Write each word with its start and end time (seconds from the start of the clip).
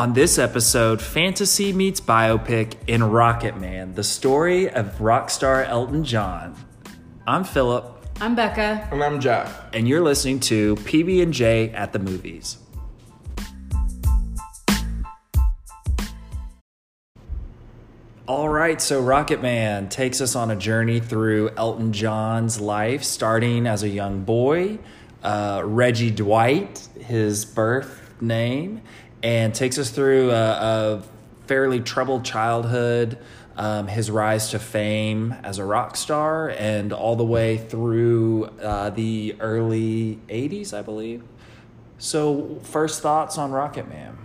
On 0.00 0.14
this 0.14 0.38
episode, 0.38 1.02
fantasy 1.02 1.74
meets 1.74 2.00
biopic 2.00 2.72
in 2.86 3.04
Rocket 3.04 3.60
Man, 3.60 3.94
the 3.94 4.02
story 4.02 4.66
of 4.70 4.98
rock 4.98 5.28
star 5.28 5.62
Elton 5.62 6.04
John. 6.04 6.56
I'm 7.26 7.44
Philip, 7.44 8.02
I'm 8.18 8.34
Becca. 8.34 8.88
And 8.90 9.04
I'm 9.04 9.20
Jeff. 9.20 9.62
and 9.74 9.86
you're 9.86 10.00
listening 10.00 10.40
to 10.40 10.76
PB 10.76 11.22
and 11.22 11.34
J 11.34 11.68
at 11.72 11.92
the 11.92 11.98
movies. 11.98 12.56
All 18.26 18.48
right, 18.48 18.80
so 18.80 19.02
Rocket 19.02 19.42
Man 19.42 19.90
takes 19.90 20.22
us 20.22 20.34
on 20.34 20.50
a 20.50 20.56
journey 20.56 21.00
through 21.00 21.50
Elton 21.58 21.92
John's 21.92 22.58
life, 22.58 23.04
starting 23.04 23.66
as 23.66 23.82
a 23.82 23.88
young 23.90 24.24
boy, 24.24 24.78
uh, 25.22 25.60
Reggie 25.62 26.10
Dwight, 26.10 26.88
his 26.98 27.44
birth 27.44 27.98
name, 28.22 28.80
and 29.22 29.54
takes 29.54 29.78
us 29.78 29.90
through 29.90 30.30
a, 30.30 30.34
a 30.34 31.02
fairly 31.46 31.80
troubled 31.80 32.24
childhood, 32.24 33.18
um, 33.56 33.86
his 33.88 34.10
rise 34.10 34.50
to 34.50 34.58
fame 34.58 35.32
as 35.42 35.58
a 35.58 35.64
rock 35.64 35.96
star, 35.96 36.50
and 36.50 36.92
all 36.92 37.16
the 37.16 37.24
way 37.24 37.58
through 37.58 38.44
uh, 38.62 38.90
the 38.90 39.36
early 39.40 40.18
80s, 40.28 40.72
I 40.72 40.82
believe. 40.82 41.22
So, 41.98 42.58
first 42.62 43.02
thoughts 43.02 43.36
on 43.36 43.50
Rocket 43.50 43.88
Man? 43.88 44.16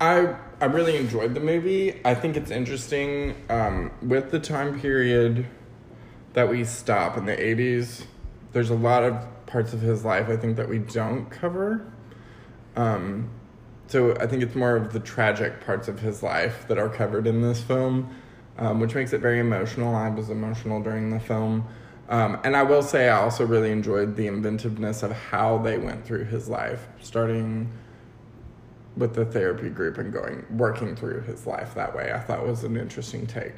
I 0.00 0.36
I 0.60 0.66
really 0.66 0.96
enjoyed 0.96 1.34
the 1.34 1.40
movie. 1.40 2.00
I 2.04 2.14
think 2.14 2.36
it's 2.36 2.50
interesting 2.50 3.34
um, 3.48 3.92
with 4.02 4.30
the 4.30 4.40
time 4.40 4.80
period 4.80 5.46
that 6.32 6.48
we 6.48 6.64
stop 6.64 7.16
in 7.16 7.26
the 7.26 7.36
80s. 7.36 8.04
There's 8.52 8.70
a 8.70 8.74
lot 8.74 9.04
of 9.04 9.24
parts 9.46 9.72
of 9.72 9.80
his 9.80 10.04
life 10.04 10.28
I 10.28 10.36
think 10.36 10.56
that 10.56 10.68
we 10.68 10.78
don't 10.78 11.30
cover. 11.30 11.92
Um, 12.76 13.30
so 13.86 14.14
I 14.16 14.26
think 14.26 14.42
it's 14.42 14.54
more 14.54 14.76
of 14.76 14.92
the 14.92 15.00
tragic 15.00 15.64
parts 15.64 15.88
of 15.88 15.98
his 16.00 16.22
life 16.22 16.66
that 16.68 16.78
are 16.78 16.88
covered 16.88 17.26
in 17.26 17.40
this 17.40 17.62
film, 17.62 18.14
um, 18.58 18.80
which 18.80 18.94
makes 18.94 19.12
it 19.12 19.20
very 19.20 19.40
emotional. 19.40 19.94
I 19.94 20.10
was 20.10 20.30
emotional 20.30 20.82
during 20.82 21.10
the 21.10 21.20
film. 21.20 21.66
Um, 22.08 22.38
and 22.44 22.56
I 22.56 22.62
will 22.62 22.82
say, 22.82 23.08
I 23.08 23.22
also 23.22 23.46
really 23.46 23.70
enjoyed 23.70 24.16
the 24.16 24.26
inventiveness 24.26 25.02
of 25.02 25.12
how 25.12 25.58
they 25.58 25.76
went 25.78 26.06
through 26.06 26.24
his 26.24 26.48
life, 26.48 26.86
starting 27.00 27.70
with 28.96 29.14
the 29.14 29.24
therapy 29.24 29.68
group 29.68 29.98
and 29.98 30.12
going 30.12 30.44
working 30.50 30.96
through 30.96 31.20
his 31.22 31.46
life 31.46 31.74
that 31.74 31.94
way. 31.94 32.12
I 32.12 32.18
thought 32.18 32.44
was 32.46 32.64
an 32.64 32.76
interesting 32.76 33.26
take. 33.26 33.54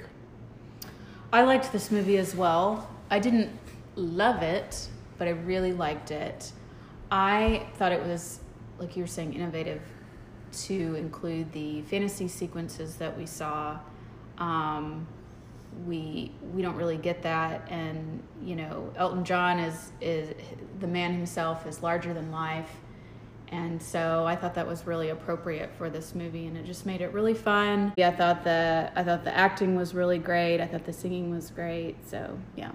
I 1.32 1.42
liked 1.42 1.72
this 1.72 1.90
movie 1.90 2.18
as 2.18 2.34
well. 2.34 2.88
I 3.08 3.20
didn't 3.20 3.50
love 3.94 4.42
it, 4.42 4.88
but 5.16 5.28
I 5.28 5.30
really 5.30 5.72
liked 5.72 6.10
it. 6.10 6.52
I 7.10 7.66
thought 7.76 7.92
it 7.92 8.04
was, 8.04 8.40
like 8.80 8.96
you 8.96 9.02
were 9.04 9.08
saying, 9.08 9.34
innovative 9.34 9.82
to 10.52 10.94
include 10.96 11.52
the 11.52 11.82
fantasy 11.82 12.26
sequences 12.26 12.96
that 12.96 13.16
we 13.16 13.26
saw. 13.26 13.78
Um, 14.38 15.06
we 15.86 16.32
we 16.52 16.62
don't 16.62 16.74
really 16.74 16.96
get 16.96 17.22
that, 17.22 17.68
and 17.70 18.22
you 18.42 18.56
know, 18.56 18.92
Elton 18.96 19.24
John 19.24 19.60
is 19.60 19.92
is 20.00 20.34
the 20.80 20.88
man 20.88 21.12
himself 21.12 21.66
is 21.66 21.82
larger 21.82 22.12
than 22.12 22.32
life, 22.32 22.70
and 23.48 23.80
so 23.80 24.24
I 24.26 24.34
thought 24.34 24.54
that 24.54 24.66
was 24.66 24.86
really 24.86 25.10
appropriate 25.10 25.70
for 25.78 25.88
this 25.88 26.14
movie, 26.14 26.46
and 26.46 26.56
it 26.56 26.64
just 26.64 26.86
made 26.86 27.00
it 27.00 27.12
really 27.12 27.34
fun. 27.34 27.92
Yeah, 27.96 28.08
I 28.08 28.16
thought 28.16 28.42
the 28.42 28.90
I 28.96 29.04
thought 29.04 29.22
the 29.22 29.36
acting 29.36 29.76
was 29.76 29.94
really 29.94 30.18
great. 30.18 30.60
I 30.60 30.66
thought 30.66 30.84
the 30.84 30.92
singing 30.92 31.30
was 31.30 31.50
great. 31.50 31.96
So 32.08 32.38
yeah. 32.56 32.72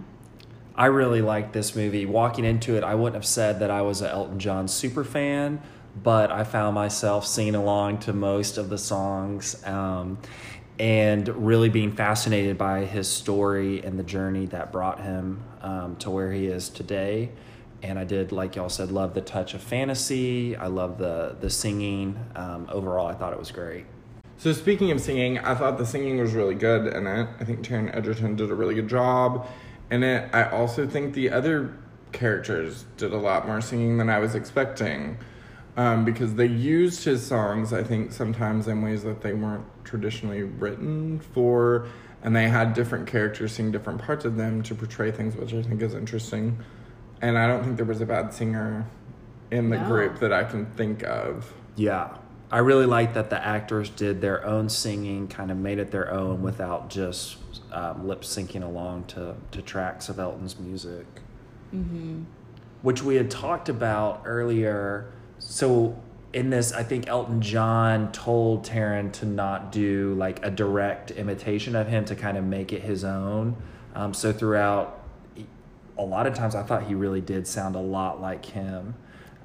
I 0.77 0.87
really 0.87 1.21
liked 1.21 1.53
this 1.53 1.73
movie. 1.73 2.05
Walking 2.05 2.43
into 2.43 2.75
it, 2.75 2.83
I 2.83 2.95
wouldn't 2.95 3.15
have 3.15 3.25
said 3.25 3.59
that 3.59 3.71
I 3.71 3.81
was 3.81 4.01
an 4.01 4.09
Elton 4.09 4.39
John 4.39 4.67
super 4.67 5.05
fan, 5.05 5.61
but 6.03 6.31
I 6.31 6.43
found 6.43 6.75
myself 6.75 7.25
singing 7.25 7.55
along 7.55 7.99
to 7.99 8.13
most 8.13 8.57
of 8.57 8.69
the 8.69 8.77
songs 8.77 9.63
um, 9.65 10.17
and 10.79 11.27
really 11.47 11.69
being 11.69 11.91
fascinated 11.93 12.57
by 12.57 12.85
his 12.85 13.07
story 13.07 13.83
and 13.83 13.97
the 13.97 14.03
journey 14.03 14.45
that 14.47 14.71
brought 14.71 14.99
him 14.99 15.43
um, 15.61 15.95
to 15.97 16.09
where 16.09 16.31
he 16.31 16.47
is 16.47 16.69
today. 16.69 17.29
And 17.81 17.99
I 17.99 18.03
did, 18.03 18.31
like 18.31 18.55
y'all 18.55 18.69
said, 18.69 18.91
love 18.91 19.13
the 19.13 19.21
touch 19.21 19.53
of 19.53 19.61
fantasy. 19.61 20.55
I 20.55 20.67
love 20.67 20.97
the 20.97 21.35
the 21.39 21.49
singing. 21.49 22.17
Um, 22.35 22.67
overall, 22.71 23.07
I 23.07 23.13
thought 23.13 23.31
it 23.31 23.39
was 23.39 23.51
great. 23.51 23.85
So 24.37 24.51
speaking 24.53 24.91
of 24.91 24.99
singing, 24.99 25.39
I 25.39 25.55
thought 25.55 25.77
the 25.77 25.85
singing 25.85 26.17
was 26.19 26.33
really 26.33 26.55
good 26.55 26.93
in 26.93 27.07
it. 27.07 27.29
I 27.39 27.43
think 27.45 27.65
Taron 27.65 27.95
Egerton 27.95 28.35
did 28.35 28.49
a 28.49 28.55
really 28.55 28.75
good 28.75 28.89
job 28.89 29.47
in 29.91 30.03
it. 30.03 30.29
I 30.33 30.49
also 30.49 30.87
think 30.87 31.13
the 31.13 31.29
other 31.29 31.77
characters 32.11 32.85
did 32.97 33.13
a 33.13 33.17
lot 33.17 33.47
more 33.47 33.61
singing 33.61 33.97
than 33.97 34.09
I 34.09 34.19
was 34.19 34.35
expecting. 34.35 35.17
Um, 35.77 36.05
because 36.05 36.35
they 36.35 36.45
used 36.45 37.03
his 37.03 37.25
songs, 37.25 37.73
I 37.73 37.83
think, 37.83 38.13
sometimes 38.13 38.67
in 38.69 38.81
ways 38.81 39.03
that 39.03 39.21
they 39.21 39.33
weren't 39.33 39.65
traditionally 39.83 40.43
written 40.43 41.19
for, 41.19 41.87
and 42.23 42.33
they 42.33 42.47
had 42.47 42.73
different 42.73 43.07
characters 43.07 43.51
sing 43.51 43.71
different 43.71 44.01
parts 44.01 44.23
of 44.23 44.37
them 44.37 44.63
to 44.63 44.73
portray 44.75 45.11
things, 45.11 45.35
which 45.35 45.53
I 45.53 45.61
think 45.61 45.81
is 45.81 45.93
interesting. 45.93 46.57
And 47.21 47.37
I 47.37 47.45
don't 47.47 47.63
think 47.63 47.75
there 47.75 47.85
was 47.85 47.99
a 47.99 48.05
bad 48.05 48.33
singer 48.33 48.85
in 49.51 49.69
the 49.69 49.77
No. 49.77 49.87
group 49.87 50.19
that 50.19 50.31
I 50.31 50.45
can 50.45 50.65
think 50.65 51.03
of. 51.03 51.53
Yeah. 51.75 52.09
I 52.51 52.59
really 52.59 52.85
like 52.85 53.13
that 53.15 53.29
the 53.29 53.43
actors 53.45 53.89
did 53.89 54.21
their 54.21 54.45
own 54.45 54.69
singing, 54.69 55.27
kind 55.27 55.51
of 55.51 55.57
made 55.57 55.77
it 55.77 55.91
their 55.91 56.09
own 56.11 56.41
without 56.41 56.89
just 56.89 57.37
um, 57.73 58.07
lip 58.07 58.21
syncing 58.21 58.63
along 58.63 59.05
to, 59.07 59.35
to 59.51 59.61
tracks 59.61 60.07
of 60.07 60.19
Elton's 60.19 60.57
music. 60.57 61.05
Which 62.81 63.03
we 63.03 63.15
had 63.15 63.29
talked 63.29 63.67
about 63.67 64.21
earlier. 64.25 65.11
So, 65.39 66.01
in 66.33 66.49
this, 66.49 66.73
I 66.73 66.83
think 66.83 67.07
Elton 67.07 67.41
John 67.41 68.11
told 68.11 68.65
Taron 68.65 69.11
to 69.13 69.25
not 69.25 69.71
do 69.71 70.15
like 70.15 70.45
a 70.45 70.51
direct 70.51 71.11
imitation 71.11 71.75
of 71.75 71.87
him 71.87 72.03
to 72.05 72.15
kind 72.15 72.37
of 72.37 72.43
make 72.43 72.73
it 72.73 72.81
his 72.81 73.03
own. 73.03 73.55
Um, 73.93 74.13
so, 74.13 74.33
throughout, 74.33 75.01
a 75.97 76.03
lot 76.03 76.27
of 76.27 76.33
times 76.33 76.55
I 76.55 76.63
thought 76.63 76.83
he 76.83 76.95
really 76.95 77.21
did 77.21 77.47
sound 77.47 77.75
a 77.75 77.79
lot 77.79 78.21
like 78.21 78.45
him. 78.45 78.95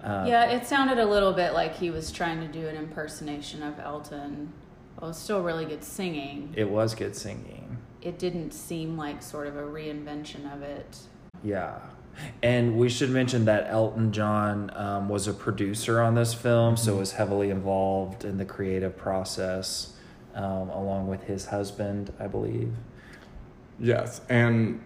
Um, 0.03 0.27
Yeah, 0.27 0.47
it 0.51 0.67
sounded 0.67 0.99
a 0.99 1.07
little 1.07 1.33
bit 1.33 1.53
like 1.53 1.77
he 1.77 1.91
was 1.91 2.11
trying 2.11 2.41
to 2.41 2.49
do 2.49 2.67
an 2.67 2.77
impersonation 2.77 3.63
of 3.63 3.79
Elton. 3.79 4.53
It 4.97 5.03
was 5.03 5.19
still 5.19 5.43
really 5.43 5.65
good 5.65 5.85
singing. 5.85 6.53
It 6.57 6.69
was 6.69 6.95
good 6.95 7.15
singing. 7.15 7.79
It 8.03 8.19
didn't 8.19 8.53
seem 8.53 8.97
like 8.97 9.23
sort 9.23 9.47
of 9.47 9.57
a 9.57 9.63
reinvention 9.63 10.53
of 10.53 10.63
it. 10.63 10.99
Yeah. 11.45 11.79
And 12.43 12.77
we 12.77 12.89
should 12.89 13.11
mention 13.11 13.45
that 13.47 13.67
Elton 13.69 14.13
John 14.13 14.71
um, 14.75 15.09
was 15.09 15.27
a 15.27 15.33
producer 15.33 16.01
on 16.01 16.15
this 16.15 16.35
film, 16.35 16.77
so 16.77 16.97
was 16.97 17.13
heavily 17.13 17.51
involved 17.51 18.25
in 18.25 18.39
the 18.39 18.45
creative 18.45 18.97
process, 18.97 19.95
um, 20.35 20.71
along 20.71 21.09
with 21.09 21.25
his 21.25 21.47
husband, 21.47 22.13
I 22.19 22.27
believe. 22.27 22.73
Yes, 23.79 24.21
and 24.29 24.83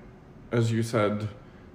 as 0.52 0.70
you 0.70 0.82
said, 0.82 1.28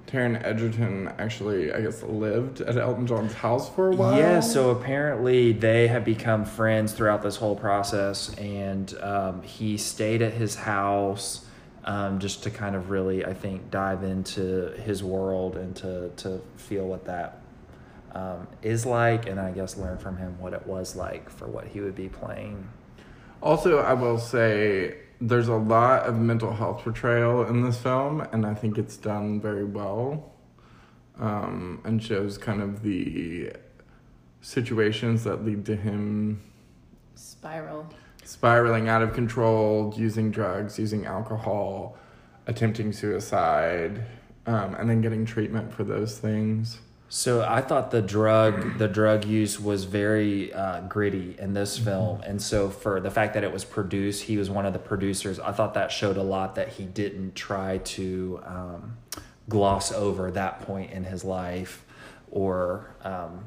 Taron 0.08 0.44
Egerton 0.44 1.14
actually, 1.20 1.72
I 1.72 1.82
guess, 1.82 2.02
lived 2.02 2.62
at 2.62 2.78
Elton 2.78 3.06
John's 3.06 3.34
house 3.34 3.70
for 3.70 3.92
a 3.92 3.96
while. 3.96 4.18
Yeah, 4.18 4.40
so 4.40 4.72
apparently 4.72 5.52
they 5.52 5.88
have 5.88 6.04
become 6.04 6.46
friends 6.46 6.94
throughout 6.94 7.22
this 7.22 7.36
whole 7.36 7.56
process, 7.56 8.34
and 8.38 8.94
um, 9.02 9.44
he 9.44 9.78
stayed 9.78 10.22
at 10.22 10.34
his 10.34 10.56
house 10.56 11.46
um, 11.86 12.20
just 12.20 12.44
to 12.44 12.52
kind 12.52 12.76
of 12.76 12.90
really, 12.90 13.26
I 13.26 13.34
think, 13.34 13.72
dive 13.72 14.04
into 14.04 14.72
his 14.84 15.04
world 15.04 15.56
and 15.56 15.76
to, 15.78 16.10
to 16.18 16.42
feel 16.58 16.86
what 16.86 17.06
that 17.06 17.42
um, 18.14 18.48
is 18.62 18.86
like, 18.86 19.28
and 19.28 19.40
I 19.40 19.52
guess 19.52 19.78
learn 19.78 19.98
from 19.98 20.18
him 20.18 20.40
what 20.40 20.54
it 20.54 20.66
was 20.66 20.96
like 20.96 21.30
for 21.30 21.48
what 21.48 21.68
he 21.68 21.82
would 21.82 21.96
be 21.96 22.10
playing. 22.10 22.68
Also, 23.42 23.80
I 23.80 23.94
will 23.94 24.18
say 24.18 24.98
there's 25.22 25.48
a 25.48 25.56
lot 25.56 26.04
of 26.04 26.18
mental 26.18 26.54
health 26.54 26.84
portrayal 26.84 27.46
in 27.46 27.64
this 27.64 27.78
film, 27.78 28.22
and 28.32 28.46
I 28.46 28.54
think 28.54 28.78
it's 28.78 28.98
done 28.98 29.40
very 29.40 29.64
well, 29.64 30.34
um, 31.20 31.82
and 31.86 32.02
shows 32.04 32.38
kind 32.38 32.62
of 32.62 32.84
the 32.84 33.54
situations 34.42 35.24
that 35.26 35.46
lead 35.46 35.66
to 35.66 35.76
him 35.76 36.42
Spiral. 37.16 37.94
Spiraling 38.30 38.88
out 38.88 39.02
of 39.02 39.12
control, 39.12 39.92
using 39.98 40.30
drugs, 40.30 40.78
using 40.78 41.08
alcohol, 41.08 41.98
attempting 42.46 42.94
suicide, 42.94 44.06
um, 44.46 44.76
and 44.76 44.88
then 44.88 45.02
getting 45.02 45.26
treatment 45.26 45.74
for 45.74 45.84
those 45.84 46.20
things. 46.20 46.78
So 47.12 47.42
I 47.42 47.62
thought 47.62 47.90
the 47.90 48.04
drug 48.04 48.78
the 48.78 48.88
drug 48.88 49.26
use 49.26 49.60
was 49.60 49.86
very 49.86 50.54
uh, 50.54 50.82
gritty 50.82 51.36
in 51.40 51.56
this 51.56 51.80
film, 51.80 52.22
and 52.22 52.40
so 52.40 52.70
for 52.70 53.00
the 53.00 53.10
fact 53.10 53.34
that 53.34 53.44
it 53.44 53.52
was 53.52 53.66
produced, 53.66 54.22
he 54.22 54.38
was 54.38 54.48
one 54.48 54.68
of 54.68 54.74
the 54.74 54.80
producers. 54.80 55.40
I 55.40 55.52
thought 55.52 55.74
that 55.74 55.92
showed 55.92 56.18
a 56.18 56.24
lot 56.24 56.54
that 56.54 56.68
he 56.70 56.86
didn't 56.86 57.34
try 57.34 57.80
to 57.80 58.40
um, 58.46 58.98
gloss 59.50 59.92
over 59.92 60.30
that 60.30 60.62
point 60.62 60.92
in 60.92 61.04
his 61.04 61.26
life 61.26 61.84
or 62.30 62.94
um, 63.04 63.46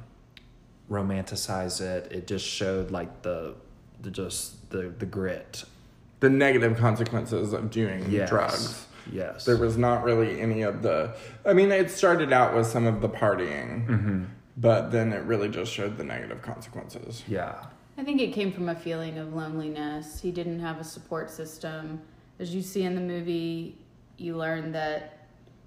romanticize 0.90 1.80
it. 1.80 2.10
It 2.10 2.26
just 2.26 2.44
showed 2.44 2.90
like 2.90 3.22
the 3.22 3.54
the 4.02 4.10
just 4.10 4.61
the 4.72 4.92
the 4.98 5.06
grit. 5.06 5.64
The 6.20 6.30
negative 6.30 6.76
consequences 6.78 7.52
of 7.52 7.70
doing 7.70 8.08
Yes. 8.10 8.28
drugs. 8.28 8.86
Yes. 9.10 9.44
There 9.44 9.56
was 9.56 9.76
not 9.76 10.04
really 10.04 10.40
any 10.40 10.62
of 10.62 10.82
the. 10.82 11.14
I 11.44 11.52
mean, 11.52 11.70
it 11.72 11.90
started 11.90 12.32
out 12.32 12.54
with 12.54 12.66
some 12.66 12.86
of 12.86 13.00
the 13.00 13.08
partying, 13.08 13.86
Mm-hmm. 13.88 14.24
but 14.56 14.90
then 14.92 15.12
it 15.12 15.22
really 15.24 15.48
just 15.48 15.72
showed 15.72 15.96
the 15.96 16.04
negative 16.04 16.40
consequences. 16.42 17.24
Yeah. 17.26 17.64
I 17.98 18.04
think 18.04 18.20
it 18.20 18.32
came 18.32 18.52
from 18.52 18.68
a 18.68 18.74
feeling 18.74 19.18
of 19.18 19.34
loneliness. 19.34 20.20
He 20.20 20.30
didn't 20.30 20.60
have 20.60 20.80
a 20.80 20.84
support 20.84 21.30
system. 21.30 22.00
As 22.38 22.54
you 22.54 22.62
see 22.62 22.84
in 22.84 22.94
the 22.94 23.00
movie, 23.00 23.76
you 24.16 24.36
learn 24.36 24.72
that 24.72 25.26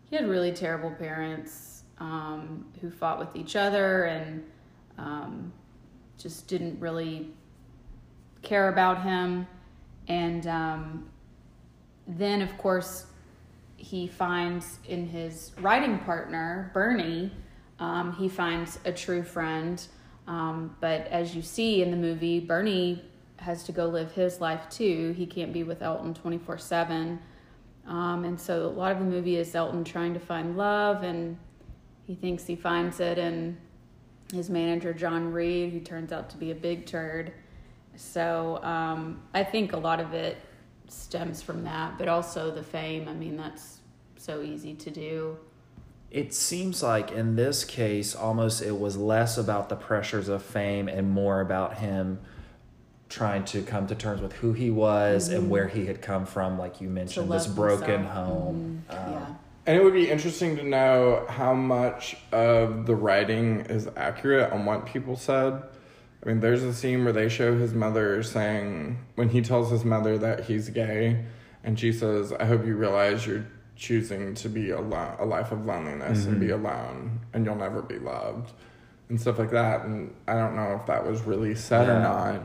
he 0.10 0.16
had 0.16 0.28
really 0.28 0.52
terrible 0.54 0.92
parents 0.92 1.84
um, 2.00 2.66
who 2.82 2.90
fought 2.90 3.20
with 3.20 3.36
each 3.36 3.56
other 3.56 4.06
and 4.06 4.44
um, 4.98 5.52
just 6.18 6.48
didn't 6.48 6.80
really 6.80 7.32
care 8.46 8.70
about 8.70 9.04
him. 9.04 9.48
And 10.08 10.48
um, 10.48 11.10
then, 12.08 12.42
of 12.42 12.58
course, 12.58 13.08
he 13.78 14.08
finds 14.08 14.80
in 14.88 15.08
his 15.08 15.52
writing 15.60 16.00
partner, 16.00 16.72
Bernie, 16.74 17.32
um, 17.80 18.14
he 18.14 18.30
finds 18.30 18.80
a 18.86 18.92
true 18.92 19.24
friend. 19.24 19.86
Um, 20.28 20.76
but 20.80 21.08
as 21.08 21.36
you 21.36 21.42
see 21.42 21.82
in 21.82 21.92
the 21.92 21.98
movie, 21.98 22.40
Bernie 22.40 23.04
has 23.38 23.64
to 23.64 23.72
go 23.72 23.86
live 23.86 24.12
his 24.14 24.40
life 24.40 24.70
too. 24.70 25.14
He 25.18 25.26
can't 25.26 25.54
be 25.54 25.64
with 25.64 25.82
Elton 25.82 26.14
24 26.14 26.58
7. 26.58 27.20
Um, 27.88 28.24
and 28.24 28.40
so 28.40 28.66
a 28.66 28.68
lot 28.68 28.92
of 28.92 29.00
the 29.00 29.06
movie 29.06 29.36
is 29.36 29.54
Elton 29.54 29.84
trying 29.84 30.14
to 30.16 30.20
find 30.20 30.58
love, 30.58 31.04
and 31.04 31.38
he 32.08 32.16
thinks 32.16 32.46
he 32.46 32.56
finds 32.56 33.00
it 33.00 33.20
in 33.20 33.58
his 34.34 34.50
manager, 34.50 34.92
John 34.94 35.32
Reid, 35.32 35.72
who 35.72 35.80
turns 35.80 36.12
out 36.12 36.30
to 36.32 36.38
be 36.38 36.50
a 36.50 36.56
big 36.56 36.88
turd. 36.88 37.32
So 37.96 38.60
um, 38.64 39.22
I 39.34 39.44
think 39.44 39.74
a 39.74 39.78
lot 39.78 40.00
of 40.00 40.14
it 40.14 40.38
stems 40.88 41.42
from 41.42 41.64
that, 41.64 41.98
but 41.98 42.08
also 42.08 42.52
the 42.52 42.64
fame. 42.64 43.08
I 43.08 43.14
mean, 43.14 43.38
that's 43.38 43.80
so 44.18 44.42
easy 44.42 44.74
to 44.76 44.92
do. 44.92 45.38
It 46.12 46.34
seems 46.34 46.82
like 46.82 47.12
in 47.12 47.36
this 47.36 47.66
case, 47.66 48.16
almost 48.16 48.62
it 48.62 48.80
was 48.80 48.96
less 48.96 49.38
about 49.38 49.70
the 49.70 49.76
pressures 49.76 50.30
of 50.30 50.44
fame 50.44 50.88
and 50.88 51.10
more 51.10 51.42
about 51.42 51.78
him 51.78 52.20
trying 53.10 53.44
to 53.46 53.62
come 53.62 53.88
to 53.88 53.96
terms 53.96 54.22
with 54.22 54.34
who 54.34 54.54
he 54.54 54.70
was 54.70 55.30
and 55.30 55.50
where 55.50 55.68
he 55.68 55.86
had 55.86 56.02
come 56.02 56.26
from, 56.26 56.58
like 56.58 56.82
you 56.82 56.90
mentioned, 56.90 57.32
this 57.32 57.48
broken 57.48 58.04
himself. 58.04 58.28
home. 58.28 58.84
Mhm. 58.90 59.06
Um, 59.08 59.12
yeah. 59.14 59.26
And 59.68 59.78
it 59.78 59.84
would 59.84 59.94
be 59.94 60.10
interesting 60.10 60.56
to 60.58 60.64
know 60.64 61.26
how 61.28 61.54
much 61.54 62.18
of 62.32 62.86
the 62.86 62.96
writing 62.96 63.62
is 63.62 63.90
accurate 63.96 64.52
on 64.52 64.66
what 64.66 64.86
people 64.86 65.16
said. 65.16 65.64
I 66.26 66.30
mean, 66.30 66.40
there's 66.40 66.64
a 66.64 66.74
scene 66.74 67.04
where 67.04 67.14
they 67.14 67.30
show 67.30 67.56
his 67.56 67.74
mother 67.76 68.24
saying, 68.24 68.98
when 69.14 69.30
he 69.30 69.42
tells 69.42 69.70
his 69.70 69.86
mother 69.86 70.18
that 70.18 70.46
he's 70.46 70.70
gay, 70.70 71.24
and 71.64 71.80
she 71.80 71.92
says, 71.92 72.34
I 72.34 72.46
hope 72.46 72.66
you 72.66 72.76
realize 72.76 73.28
you're 73.28 73.46
choosing 73.76 74.34
to 74.36 74.50
be 74.50 74.72
alone, 74.72 75.16
a 75.20 75.26
life 75.26 75.52
of 75.52 75.66
loneliness 75.66 76.26
and 76.26 76.40
be 76.40 76.48
mm-hmm. 76.48 76.66
alone, 76.66 77.20
and 77.34 77.46
you'll 77.46 77.56
never 77.56 77.82
be 77.82 78.00
loved, 78.00 78.54
and 79.10 79.22
stuff 79.22 79.38
like 79.38 79.52
that. 79.52 79.86
And 79.86 80.16
I 80.28 80.34
don't 80.34 80.56
know 80.56 80.78
if 80.80 80.88
that 80.88 81.06
was 81.06 81.22
really 81.22 81.54
said 81.54 81.90
or 81.90 82.00
not. 82.00 82.42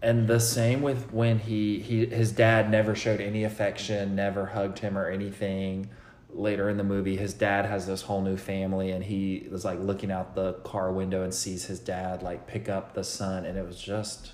And 0.00 0.26
the 0.26 0.40
same 0.40 0.82
with 0.82 1.12
when 1.12 1.38
he, 1.38 1.80
he 1.80 2.06
his 2.06 2.32
dad 2.32 2.70
never 2.70 2.94
showed 2.94 3.20
any 3.20 3.44
affection, 3.44 4.14
never 4.16 4.46
hugged 4.46 4.78
him 4.78 4.96
or 4.96 5.08
anything. 5.08 5.90
Later 6.30 6.68
in 6.68 6.76
the 6.76 6.84
movie, 6.84 7.16
his 7.16 7.32
dad 7.34 7.64
has 7.64 7.86
this 7.86 8.02
whole 8.02 8.20
new 8.20 8.36
family, 8.36 8.90
and 8.90 9.02
he 9.02 9.48
was 9.50 9.64
like 9.64 9.78
looking 9.80 10.10
out 10.12 10.34
the 10.34 10.52
car 10.64 10.92
window 10.92 11.22
and 11.24 11.32
sees 11.32 11.64
his 11.64 11.80
dad 11.80 12.22
like 12.22 12.46
pick 12.46 12.68
up 12.68 12.92
the 12.94 13.02
son, 13.02 13.44
and 13.46 13.56
it 13.58 13.66
was 13.66 13.80
just 13.80 14.32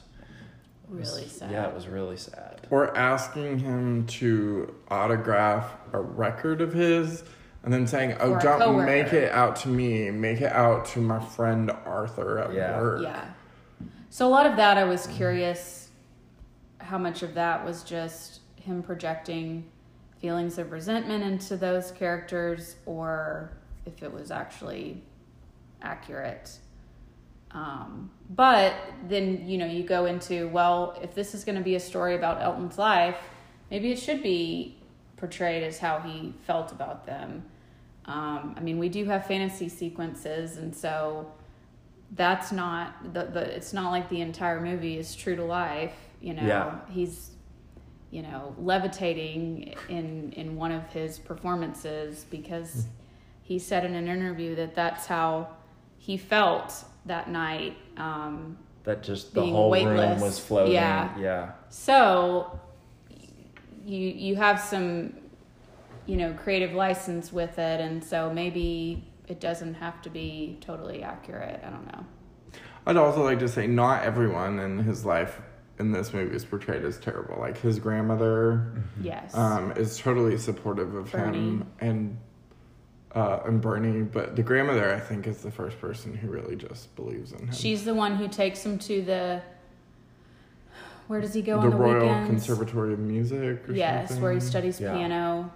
it 0.91 0.95
was- 0.99 1.15
Really 1.15 1.29
sad. 1.29 1.51
Yeah, 1.53 1.69
it 1.69 1.75
was 1.75 1.87
really 1.87 2.17
sad. 2.17 2.67
Or 2.71 2.97
asking 2.97 3.59
him 3.61 4.07
to 4.07 4.75
autograph 4.89 5.73
a 5.93 6.01
record 6.01 6.61
of 6.61 6.73
his 6.73 7.23
and 7.63 7.73
then 7.73 7.87
saying, 7.87 8.17
Oh, 8.21 8.33
Or 8.33 8.39
don't 8.41 8.85
make 8.85 9.13
it 9.15 9.31
out 9.33 9.57
to 9.57 9.69
me, 9.69 10.11
make 10.11 10.41
it 10.43 10.53
out 10.53 10.85
to 10.87 11.01
my 11.01 11.19
friend 11.21 11.71
Arthur 11.87 12.39
at 12.41 12.53
Yeah. 12.53 12.79
work. 12.81 13.03
Yeah. 13.03 13.25
So 14.11 14.27
a 14.27 14.31
lot 14.31 14.47
of 14.47 14.57
that, 14.57 14.77
I 14.77 14.85
was 14.85 15.07
curious 15.07 15.89
how 16.79 16.99
much 16.99 17.23
of 17.23 17.35
that 17.35 17.65
was 17.65 17.83
just 17.83 18.41
him 18.57 18.83
projecting 18.83 19.71
feelings 20.25 20.57
of 20.57 20.73
resentment 20.73 21.23
into 21.23 21.55
those 21.55 21.91
characters 21.91 22.77
or 22.87 23.53
if 23.85 24.03
it 24.03 24.11
was 24.11 24.31
actually 24.31 25.03
accurate. 25.83 26.59
Um, 27.51 28.11
but 28.31 28.73
then, 29.07 29.47
you 29.47 29.59
know, 29.59 29.67
you 29.67 29.83
go 29.83 30.07
into, 30.07 30.49
well, 30.49 30.99
if 31.03 31.15
this 31.15 31.35
is 31.35 31.45
going 31.45 31.59
to 31.59 31.61
be 31.61 31.75
a 31.75 31.81
story 31.81 32.15
about 32.15 32.41
Elton's 32.41 32.79
life, 32.79 33.19
maybe 33.71 33.93
it 33.93 33.99
should 33.99 34.23
be 34.23 34.79
portrayed 35.19 35.63
as 35.63 35.79
how 35.79 35.99
he 35.99 36.33
felt 36.47 36.73
about 36.73 37.05
them. 37.05 37.45
Um, 38.07 38.55
I 38.57 38.61
mean, 38.61 38.79
we 38.79 38.89
do 38.89 39.05
have 39.05 39.27
fantasy 39.27 39.69
sequences, 39.69 40.57
and 40.57 40.75
so 40.75 41.31
that's 42.13 42.51
not 42.51 43.13
the, 43.13 43.25
the 43.25 43.55
it's 43.55 43.75
not 43.75 43.91
like 43.91 44.09
the 44.09 44.23
entire 44.23 44.61
movie 44.63 44.97
is 44.99 45.17
true 45.17 45.35
to 45.35 45.43
life 45.43 45.95
you 46.21 46.33
know 46.33 46.47
Yeah. 46.47 46.79
he's 46.89 47.31
you 48.15 48.23
know 48.23 48.55
levitating 48.59 49.75
in 49.89 50.33
in 50.37 50.55
one 50.55 50.71
of 50.71 50.87
his 50.93 51.19
performances 51.19 52.25
because 52.31 52.87
he 53.43 53.59
said 53.59 53.85
in 53.85 53.95
an 53.97 54.07
interview 54.07 54.55
that 54.55 54.75
that's 54.77 55.05
how 55.07 55.49
he 55.99 56.17
felt 56.17 56.85
that 57.07 57.29
night 57.29 57.77
um, 57.97 58.57
That 58.85 59.03
just 59.03 59.35
the 59.35 59.41
Being 59.41 59.55
whole 59.55 59.73
room 59.73 59.97
weightless. 59.97 60.23
was 60.23 60.39
floating. 60.39 60.75
Yeah. 60.75 61.19
yeah. 61.19 61.51
so 61.71 62.61
you 63.85 63.99
you 63.99 64.37
have 64.37 64.61
some 64.61 65.15
you 66.07 66.17
know 66.17 66.33
creative 66.35 66.73
license 66.73 67.33
with 67.33 67.59
it 67.59 67.81
and 67.81 68.03
so 68.03 68.33
maybe 68.33 69.03
it 69.27 69.41
doesn't 69.41 69.75
have 69.75 70.01
to 70.03 70.11
be 70.11 70.59
totally 70.61 71.03
accurate 71.03 71.61
i 71.67 71.71
don't 71.71 71.87
know 71.93 72.05
I'd 72.87 72.99
also 72.99 73.25
like 73.25 73.39
to 73.39 73.49
say, 73.49 73.67
not 73.67 74.03
everyone 74.05 74.59
in 74.59 74.79
his 74.79 75.07
life 75.07 75.41
in 75.79 75.93
this 75.93 76.13
movie 76.13 76.35
is 76.35 76.45
portrayed 76.45 76.85
as 76.85 76.99
terrible. 76.99 77.37
Like 77.39 77.59
his 77.59 77.79
grandmother 77.79 78.83
yes 79.01 79.35
um, 79.35 79.73
is 79.73 79.99
totally 79.99 80.39
supportive 80.39 80.95
of 80.95 81.11
him 81.11 81.67
and 81.81 82.17
uh, 83.15 83.41
and 83.47 83.61
Bernie, 83.61 84.03
but 84.03 84.35
the 84.35 84.43
grandmother 84.43 84.93
I 84.93 84.99
think 84.99 85.27
is 85.27 85.39
the 85.39 85.51
first 85.51 85.81
person 85.81 86.15
who 86.15 86.29
really 86.29 86.57
just 86.57 86.95
believes 86.97 87.33
in 87.33 87.39
him. 87.47 87.53
She's 87.53 87.85
the 87.85 87.95
one 87.95 88.17
who 88.17 88.29
takes 88.29 88.65
him 88.65 88.79
to 88.81 89.03
the. 89.03 89.43
Where 91.07 91.21
does 91.21 91.35
he 91.35 91.43
go 91.43 91.61
the 91.61 91.67
on 91.67 91.71
the 91.71 91.77
Royal 91.77 92.01
weekends? 92.09 92.47
Conservatory 92.47 92.93
of 92.95 92.99
Music. 92.99 93.69
Or 93.69 93.73
Yes, 93.73 94.09
something. 94.09 94.23
where 94.23 94.33
he 94.33 94.41
studies 94.41 94.81
Yeah. 94.81 94.95
piano. 94.95 95.53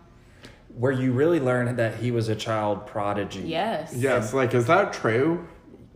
Where 0.77 0.93
you 0.93 1.13
really 1.13 1.41
learn 1.41 1.75
that 1.77 1.95
he 1.97 2.11
was 2.11 2.29
a 2.29 2.37
child 2.37 2.87
prodigy. 2.87 3.41
Yes. 3.41 3.95
Yes, 3.97 4.33
like 4.35 4.55
is 4.55 4.67
that 4.67 4.93
true? 4.93 5.47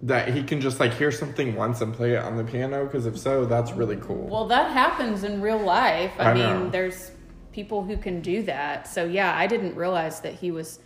That 0.02 0.34
he 0.34 0.42
can 0.42 0.60
just 0.60 0.80
like 0.80 0.94
hear 0.94 1.12
something 1.12 1.54
once 1.54 1.80
and 1.80 1.94
play 1.94 2.14
it 2.14 2.22
on 2.22 2.36
the 2.36 2.44
piano? 2.44 2.84
Because 2.84 3.06
if 3.06 3.16
so, 3.16 3.44
that's 3.44 3.72
really 3.72 3.96
cool. 3.96 4.26
Well, 4.28 4.48
that 4.48 4.72
happens 4.72 5.22
in 5.22 5.40
real 5.40 5.58
life. 5.60 6.12
I, 6.18 6.30
I 6.30 6.34
mean, 6.34 6.42
know. 6.42 6.70
there's 6.70 7.12
people 7.52 7.84
who 7.84 7.96
can 7.96 8.20
do 8.20 8.42
that. 8.42 8.88
So 8.88 9.04
yeah, 9.04 9.36
I 9.36 9.46
didn't 9.46 9.76
realize 9.76 10.20
that 10.20 10.34
he 10.34 10.50
was. 10.50 10.80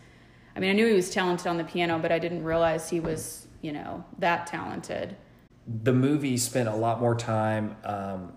I 0.55 0.61
mean, 0.61 0.71
I 0.71 0.73
knew 0.75 0.87
he 0.87 0.95
was 0.95 1.11
talented 1.11 1.47
on 1.47 1.57
the 1.57 1.65
piano, 1.65 1.99
but 1.99 2.13
I 2.13 2.19
didn't 2.19 2.45
realize 2.45 2.91
he 2.91 3.01
was, 3.01 3.47
you 3.63 3.73
know, 3.73 4.05
that 4.19 4.47
talented. 4.47 5.17
the 5.67 5.93
movie 5.93 6.37
spent 6.37 6.69
a 6.69 6.75
lot 6.75 7.01
more 7.01 7.15
time 7.15 7.77
um, 7.85 8.33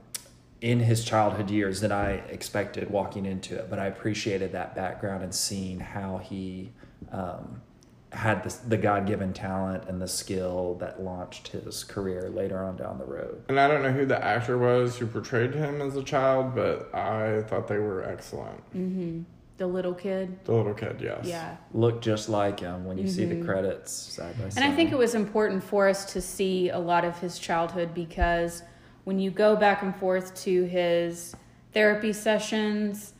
in 0.62 0.80
his 0.80 1.06
childhood 1.06 1.50
years 1.50 1.80
than 1.82 1.92
I 1.92 2.14
expected 2.30 2.90
walking 2.90 3.26
into 3.26 3.56
it, 3.56 3.70
but 3.70 3.80
I 3.80 3.86
appreciated 3.86 4.52
that 4.54 4.76
background 4.76 5.24
and 5.24 5.34
seeing 5.34 5.80
how 5.80 6.18
he 6.18 6.72
um, 7.12 7.62
had 8.12 8.44
this, 8.44 8.56
the 8.58 8.78
God 8.78 9.06
given 9.06 9.34
talent 9.34 9.84
and 9.88 10.02
the 10.02 10.08
skill 10.08 10.76
that 10.76 11.02
launched 11.02 11.50
his 11.50 11.84
career 11.84 12.30
later 12.30 12.64
on 12.64 12.76
down 12.76 12.98
the 12.98 13.06
road. 13.06 13.44
and 13.50 13.60
I 13.60 13.68
don't 13.68 13.84
know 13.84 13.92
who 13.92 14.06
the 14.06 14.24
actor 14.24 14.58
was 14.58 14.98
who 14.98 15.06
portrayed 15.06 15.54
him 15.54 15.82
as 15.82 15.96
a 15.96 16.04
child, 16.04 16.56
but 16.56 16.94
I 16.94 17.44
thought 17.44 17.68
they 17.68 17.78
were 17.78 18.04
excellent. 18.04 18.58
Mm-hmm. 18.74 19.22
The 19.58 19.68
little 19.68 19.94
kid. 19.94 20.40
The 20.46 20.54
little 20.54 20.74
kid, 20.74 21.02
yes. 21.02 21.26
Yeah. 21.26 21.58
Looked 21.74 22.04
just 22.04 22.30
like 22.30 22.62
him 22.62 22.86
when 22.86 22.98
you 22.98 23.08
see 23.10 23.26
the 23.26 23.44
credits 23.44 23.92
side 23.92 24.38
by 24.38 24.48
side. 24.50 24.64
And 24.64 24.72
I 24.72 24.76
think 24.76 24.92
it 24.94 24.98
was 24.98 25.16
important 25.16 25.62
for 25.64 25.90
us 25.90 26.12
to 26.14 26.22
see 26.22 26.70
a 26.70 26.80
lot 26.80 27.04
of 27.04 27.20
his 27.20 27.38
childhood 27.38 27.94
because 27.94 28.64
when 29.04 29.20
you 29.20 29.32
go 29.32 29.58
back 29.58 29.82
and 29.82 29.94
forth 29.94 30.34
to 30.44 30.64
his 30.64 31.36
therapy 31.74 32.14
sessions, 32.14 33.14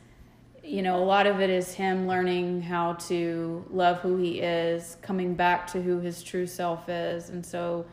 you 0.70 0.82
know, 0.82 1.02
a 1.02 1.04
lot 1.04 1.26
of 1.26 1.40
it 1.40 1.50
is 1.50 1.74
him 1.74 2.06
learning 2.06 2.62
how 2.62 2.92
to 2.92 3.64
love 3.72 3.98
who 3.98 4.16
he 4.18 4.40
is, 4.40 4.96
coming 5.02 5.34
back 5.34 5.66
to 5.72 5.82
who 5.82 5.98
his 5.98 6.22
true 6.22 6.46
self 6.46 6.88
is. 6.88 7.28
And 7.28 7.44
so 7.44 7.86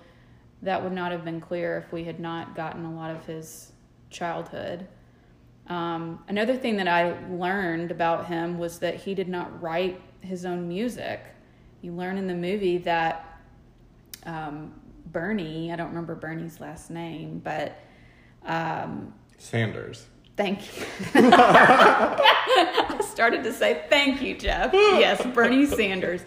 that 0.61 0.83
would 0.83 0.93
not 0.93 1.11
have 1.11 1.25
been 1.25 1.41
clear 1.41 1.79
if 1.79 1.91
we 1.91 2.03
had 2.03 2.19
not 2.19 2.55
gotten 2.55 2.85
a 2.85 2.93
lot 2.93 3.09
of 3.09 3.25
his 3.25 3.71
childhood. 4.11 4.87
Um, 5.65 6.23
another 6.27 6.55
thing 6.55 6.77
that 6.77 6.87
I 6.87 7.17
learned 7.31 7.89
about 7.89 8.27
him 8.27 8.59
was 8.59 8.77
that 8.79 8.93
he 8.93 9.15
did 9.15 9.27
not 9.27 9.59
write 9.59 9.99
his 10.21 10.45
own 10.45 10.67
music. 10.67 11.21
You 11.81 11.93
learn 11.93 12.19
in 12.19 12.27
the 12.27 12.35
movie 12.35 12.77
that 12.79 13.39
um, 14.27 14.71
Bernie, 15.07 15.73
I 15.73 15.77
don't 15.77 15.89
remember 15.89 16.13
Bernie's 16.13 16.59
last 16.59 16.91
name, 16.91 17.41
but 17.43 17.75
um, 18.45 19.15
Sanders. 19.39 20.05
Thank 20.37 20.77
you. 20.77 20.85
I 21.15 22.99
started 23.03 23.43
to 23.43 23.51
say 23.51 23.83
thank 23.89 24.21
you, 24.21 24.37
Jeff. 24.37 24.71
Yes, 24.73 25.25
Bernie 25.33 25.65
Sanders. 25.65 26.21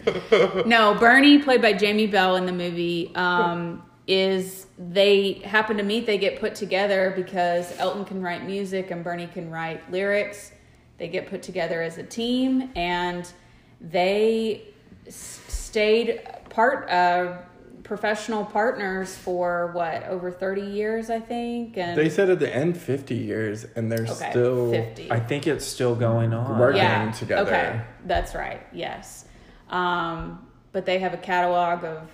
No, 0.66 0.94
Bernie, 0.94 1.38
played 1.38 1.62
by 1.62 1.72
Jamie 1.72 2.06
Bell 2.06 2.36
in 2.36 2.44
the 2.44 2.52
movie, 2.52 3.12
um, 3.14 3.82
is 4.06 4.66
they 4.76 5.34
happen 5.44 5.76
to 5.76 5.82
meet, 5.82 6.04
they 6.04 6.18
get 6.18 6.40
put 6.40 6.54
together 6.54 7.12
because 7.14 7.76
Elton 7.78 8.04
can 8.04 8.20
write 8.20 8.44
music 8.44 8.90
and 8.90 9.04
Bernie 9.04 9.28
can 9.28 9.50
write 9.50 9.88
lyrics. 9.90 10.52
They 10.98 11.08
get 11.08 11.30
put 11.30 11.42
together 11.42 11.80
as 11.80 11.96
a 11.96 12.02
team 12.02 12.70
and 12.74 13.32
they 13.80 14.64
stayed 15.08 16.20
part 16.50 16.90
uh, 16.90 17.38
professional 17.90 18.44
partners 18.44 19.16
for 19.16 19.72
what 19.72 20.04
over 20.04 20.30
30 20.30 20.60
years 20.62 21.10
I 21.10 21.18
think 21.18 21.76
and 21.76 21.98
They 21.98 22.08
said 22.08 22.30
at 22.30 22.38
the 22.38 22.54
end 22.54 22.76
50 22.76 23.16
years, 23.16 23.66
and 23.74 23.90
they're 23.90 24.04
okay, 24.04 24.30
still 24.30 24.70
50 24.70 25.10
I 25.10 25.18
think 25.18 25.48
it's 25.48 25.64
still 25.66 25.96
going 25.96 26.32
on. 26.32 26.56
Working 26.56 26.76
yeah 26.82 27.10
together. 27.10 27.50
okay 27.50 27.80
that's 28.06 28.36
right 28.36 28.64
yes 28.72 29.24
um, 29.70 30.46
but 30.70 30.86
they 30.86 31.00
have 31.00 31.14
a 31.14 31.16
catalog 31.16 31.82
of 31.84 32.08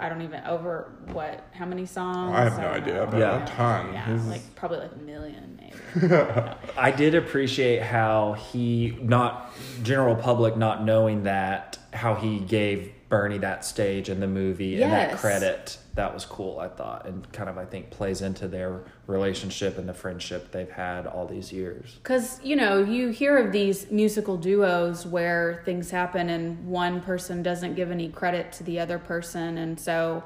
I 0.00 0.08
don't 0.08 0.22
even 0.22 0.42
over 0.44 0.90
what 1.12 1.48
how 1.52 1.66
many 1.66 1.84
songs 1.84 2.32
I 2.34 2.44
have 2.44 2.56
no 2.56 2.62
don't 2.62 2.82
idea, 2.82 3.06
but 3.10 3.18
Yeah. 3.20 3.44
a 3.44 3.46
ton. 3.46 3.92
yeah 3.92 4.06
He's- 4.06 4.24
like 4.26 4.54
probably 4.54 4.78
like 4.78 4.92
a 4.92 5.02
million 5.02 5.60
maybe 5.60 6.14
I 6.78 6.90
did 6.90 7.14
appreciate 7.14 7.82
how 7.82 8.32
he, 8.32 8.98
not 9.02 9.52
general 9.82 10.16
public, 10.16 10.56
not 10.56 10.82
knowing 10.82 11.24
that, 11.24 11.76
how 11.92 12.14
he 12.14 12.38
gave 12.40 12.93
Bernie 13.08 13.38
that 13.38 13.64
stage 13.64 14.08
in 14.08 14.20
the 14.20 14.26
movie 14.26 14.82
and 14.82 14.92
that 14.92 15.16
credit. 15.18 15.78
That 15.94 16.12
was 16.12 16.24
cool, 16.24 16.58
I 16.58 16.68
thought, 16.68 17.06
and 17.06 17.30
kind 17.32 17.48
of, 17.48 17.56
I 17.56 17.64
think, 17.64 17.90
plays 17.90 18.20
into 18.20 18.48
their 18.48 18.82
relationship 19.06 19.78
and 19.78 19.88
the 19.88 19.94
friendship 19.94 20.50
they've 20.50 20.70
had 20.70 21.06
all 21.06 21.26
these 21.26 21.52
years. 21.52 21.98
Because, 22.02 22.40
you 22.42 22.56
know, 22.56 22.82
you 22.82 23.10
hear 23.10 23.38
of 23.38 23.52
these 23.52 23.90
musical 23.92 24.36
duos 24.36 25.06
where 25.06 25.62
things 25.64 25.90
happen 25.92 26.30
and 26.30 26.66
one 26.66 27.00
person 27.00 27.44
doesn't 27.44 27.74
give 27.74 27.92
any 27.92 28.08
credit 28.08 28.50
to 28.54 28.64
the 28.64 28.80
other 28.80 28.98
person. 28.98 29.56
And 29.58 29.78
so 29.78 30.24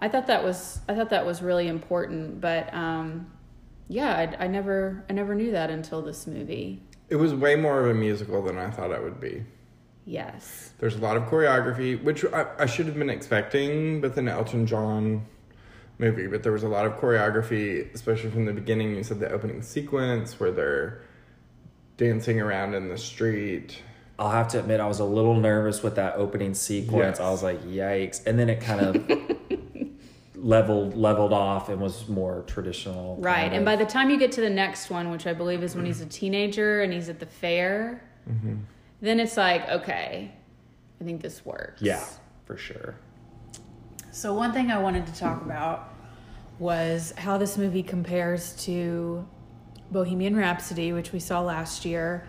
I 0.00 0.08
thought 0.08 0.26
that 0.26 0.42
was, 0.42 0.80
I 0.88 0.96
thought 0.96 1.10
that 1.10 1.24
was 1.24 1.42
really 1.42 1.68
important. 1.68 2.40
But, 2.40 2.74
um, 2.74 3.30
yeah, 3.88 4.16
I, 4.16 4.44
I 4.44 4.46
never, 4.48 5.04
I 5.08 5.12
never 5.12 5.36
knew 5.36 5.52
that 5.52 5.70
until 5.70 6.02
this 6.02 6.26
movie. 6.26 6.82
It 7.08 7.16
was 7.16 7.34
way 7.34 7.54
more 7.54 7.78
of 7.78 7.88
a 7.88 7.94
musical 7.94 8.42
than 8.42 8.58
I 8.58 8.70
thought 8.70 8.90
it 8.90 9.00
would 9.00 9.20
be. 9.20 9.44
Yes. 10.04 10.72
There's 10.78 10.96
a 10.96 10.98
lot 10.98 11.16
of 11.16 11.24
choreography, 11.24 12.02
which 12.02 12.24
I, 12.24 12.46
I 12.58 12.66
should 12.66 12.86
have 12.86 12.98
been 12.98 13.10
expecting 13.10 14.00
with 14.00 14.18
an 14.18 14.28
Elton 14.28 14.66
John 14.66 15.24
movie, 15.98 16.26
but 16.26 16.42
there 16.42 16.52
was 16.52 16.64
a 16.64 16.68
lot 16.68 16.86
of 16.86 16.94
choreography, 16.94 17.92
especially 17.94 18.30
from 18.30 18.44
the 18.44 18.52
beginning. 18.52 18.96
You 18.96 19.04
said 19.04 19.20
the 19.20 19.30
opening 19.30 19.62
sequence 19.62 20.38
where 20.40 20.50
they're 20.50 21.02
dancing 21.96 22.40
around 22.40 22.74
in 22.74 22.88
the 22.88 22.98
street. 22.98 23.80
I'll 24.18 24.30
have 24.30 24.48
to 24.48 24.58
admit, 24.58 24.80
I 24.80 24.86
was 24.86 25.00
a 25.00 25.04
little 25.04 25.34
nervous 25.34 25.82
with 25.82 25.96
that 25.96 26.16
opening 26.16 26.54
sequence. 26.54 27.18
Yes. 27.18 27.20
I 27.20 27.30
was 27.30 27.42
like, 27.42 27.62
"Yikes!" 27.64 28.26
And 28.26 28.38
then 28.38 28.50
it 28.50 28.60
kind 28.60 28.80
of 28.80 29.10
leveled 30.36 30.96
leveled 30.96 31.32
off 31.32 31.68
and 31.68 31.80
was 31.80 32.08
more 32.08 32.44
traditional. 32.46 33.16
Right. 33.16 33.42
kind 33.42 33.54
And 33.54 33.62
of. 33.62 33.64
by 33.64 33.76
the 33.76 33.86
time 33.86 34.10
you 34.10 34.18
get 34.18 34.32
to 34.32 34.40
the 34.40 34.50
next 34.50 34.90
one, 34.90 35.10
which 35.10 35.26
I 35.26 35.32
believe 35.32 35.62
is 35.62 35.74
when 35.74 35.86
he's 35.86 36.00
a 36.00 36.06
teenager 36.06 36.82
and 36.82 36.92
he's 36.92 37.08
at 37.08 37.20
the 37.20 37.26
fair, 37.26 38.02
mm-hmm. 38.28 38.56
Then 39.02 39.18
it's 39.20 39.36
like, 39.36 39.68
okay, 39.68 40.32
I 41.00 41.04
think 41.04 41.20
this 41.20 41.44
works. 41.44 41.82
yeah, 41.82 42.04
for 42.46 42.56
sure. 42.56 42.94
So, 44.12 44.32
one 44.32 44.52
thing 44.52 44.70
I 44.70 44.78
wanted 44.78 45.06
to 45.06 45.14
talk 45.14 45.42
about 45.42 45.92
was 46.58 47.12
how 47.18 47.36
this 47.36 47.58
movie 47.58 47.82
compares 47.82 48.52
to 48.66 49.26
Bohemian 49.90 50.36
Rhapsody, 50.36 50.92
which 50.92 51.12
we 51.12 51.18
saw 51.18 51.40
last 51.40 51.84
year. 51.84 52.26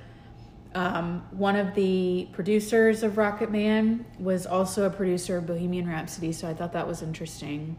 Um, 0.73 1.23
one 1.29 1.55
of 1.55 1.75
the 1.75 2.27
producers 2.31 3.03
of 3.03 3.17
Rocket 3.19 3.51
Man 3.51 4.05
was 4.17 4.47
also 4.47 4.85
a 4.85 4.89
producer 4.89 5.37
of 5.37 5.45
Bohemian 5.45 5.87
Rhapsody, 5.87 6.31
so 6.31 6.49
I 6.49 6.55
thought 6.55 6.73
that 6.73 6.87
was 6.87 7.03
interesting. 7.03 7.77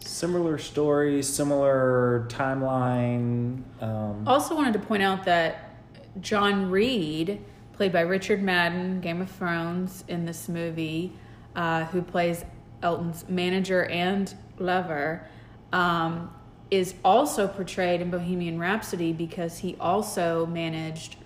Similar 0.00 0.58
story, 0.58 1.22
similar 1.22 2.26
timeline. 2.28 3.62
Um, 3.80 4.26
Also, 4.26 4.56
wanted 4.56 4.72
to 4.72 4.80
point 4.80 5.04
out 5.04 5.24
that 5.24 5.76
John 6.20 6.68
Reid, 6.70 7.40
played 7.76 7.92
by 7.92 8.00
Richard 8.00 8.42
Madden, 8.42 9.00
Game 9.00 9.20
of 9.20 9.30
Thrones, 9.30 10.02
in 10.08 10.24
this 10.24 10.48
movie, 10.48 11.12
uh, 11.54 11.84
who 11.86 12.02
plays 12.02 12.44
Elton's 12.82 13.28
manager 13.28 13.84
and 13.84 14.34
lover, 14.58 15.26
um, 15.72 16.32
is 16.70 16.94
also 17.04 17.46
portrayed 17.46 18.00
in 18.00 18.10
Bohemian 18.10 18.58
Rhapsody 18.58 19.12
because 19.12 19.58
he 19.58 19.76
also 19.78 20.46
managed 20.46 21.16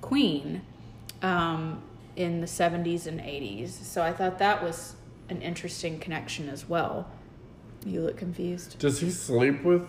Queen 0.00 0.62
um, 1.20 1.82
in 2.16 2.40
the 2.40 2.46
70s 2.46 3.06
and 3.06 3.20
80s. 3.20 3.68
So 3.68 4.02
I 4.02 4.12
thought 4.12 4.38
that 4.38 4.62
was 4.62 4.94
an 5.28 5.42
interesting 5.42 5.98
connection 5.98 6.48
as 6.48 6.68
well. 6.68 7.10
You 7.84 8.02
look 8.02 8.16
confused. 8.16 8.78
Does 8.78 9.00
he 9.00 9.10
sleep 9.10 9.62
with 9.62 9.86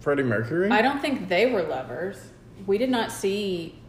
Freddie 0.00 0.22
Mercury? 0.22 0.70
I 0.70 0.82
don't 0.82 1.00
think 1.00 1.28
they 1.28 1.50
were 1.50 1.62
lovers. 1.62 2.18
We 2.66 2.78
did 2.78 2.90
not 2.90 3.10
see 3.10 3.81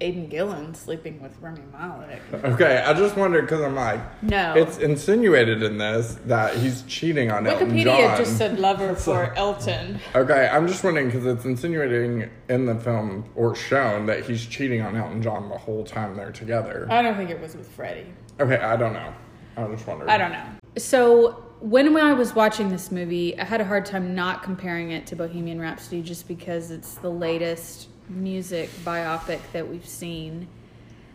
Aidan 0.00 0.28
Gillen 0.28 0.74
sleeping 0.74 1.20
with 1.20 1.36
Rami 1.40 1.60
Malek. 1.72 2.20
Okay, 2.32 2.78
I 2.86 2.94
just 2.94 3.16
wondered 3.16 3.42
because 3.42 3.60
I'm 3.60 3.74
like, 3.74 4.00
No. 4.22 4.54
it's 4.54 4.78
insinuated 4.78 5.62
in 5.62 5.76
this 5.78 6.18
that 6.26 6.56
he's 6.56 6.82
cheating 6.82 7.30
on 7.30 7.46
Elton 7.46 7.68
John. 7.68 7.76
Wikipedia 7.76 8.08
John. 8.08 8.16
just 8.18 8.38
said 8.38 8.58
lover 8.58 8.94
for 8.96 9.34
Elton. 9.36 10.00
Okay, 10.14 10.48
I'm 10.50 10.66
just 10.66 10.82
wondering 10.82 11.06
because 11.06 11.26
it's 11.26 11.44
insinuating 11.44 12.30
in 12.48 12.64
the 12.66 12.74
film 12.76 13.24
or 13.34 13.54
shown 13.54 14.06
that 14.06 14.24
he's 14.24 14.46
cheating 14.46 14.80
on 14.80 14.96
Elton 14.96 15.22
John 15.22 15.48
the 15.50 15.58
whole 15.58 15.84
time 15.84 16.16
they're 16.16 16.32
together. 16.32 16.86
I 16.90 17.02
don't 17.02 17.16
think 17.16 17.28
it 17.28 17.40
was 17.40 17.54
with 17.54 17.68
Freddie. 17.68 18.06
Okay, 18.40 18.56
I 18.56 18.76
don't 18.76 18.94
know. 18.94 19.12
I 19.56 19.64
was 19.64 19.76
just 19.78 19.86
wondering. 19.86 20.08
I 20.10 20.16
don't 20.16 20.32
know. 20.32 20.46
So 20.78 21.44
when 21.60 21.94
I 21.98 22.14
was 22.14 22.34
watching 22.34 22.70
this 22.70 22.90
movie, 22.90 23.38
I 23.38 23.44
had 23.44 23.60
a 23.60 23.66
hard 23.66 23.84
time 23.84 24.14
not 24.14 24.42
comparing 24.42 24.92
it 24.92 25.06
to 25.08 25.16
Bohemian 25.16 25.60
Rhapsody 25.60 26.00
just 26.00 26.26
because 26.26 26.70
it's 26.70 26.94
the 26.94 27.10
latest 27.10 27.88
music 28.10 28.68
biopic 28.84 29.40
that 29.52 29.68
we've 29.68 29.86
seen. 29.88 30.48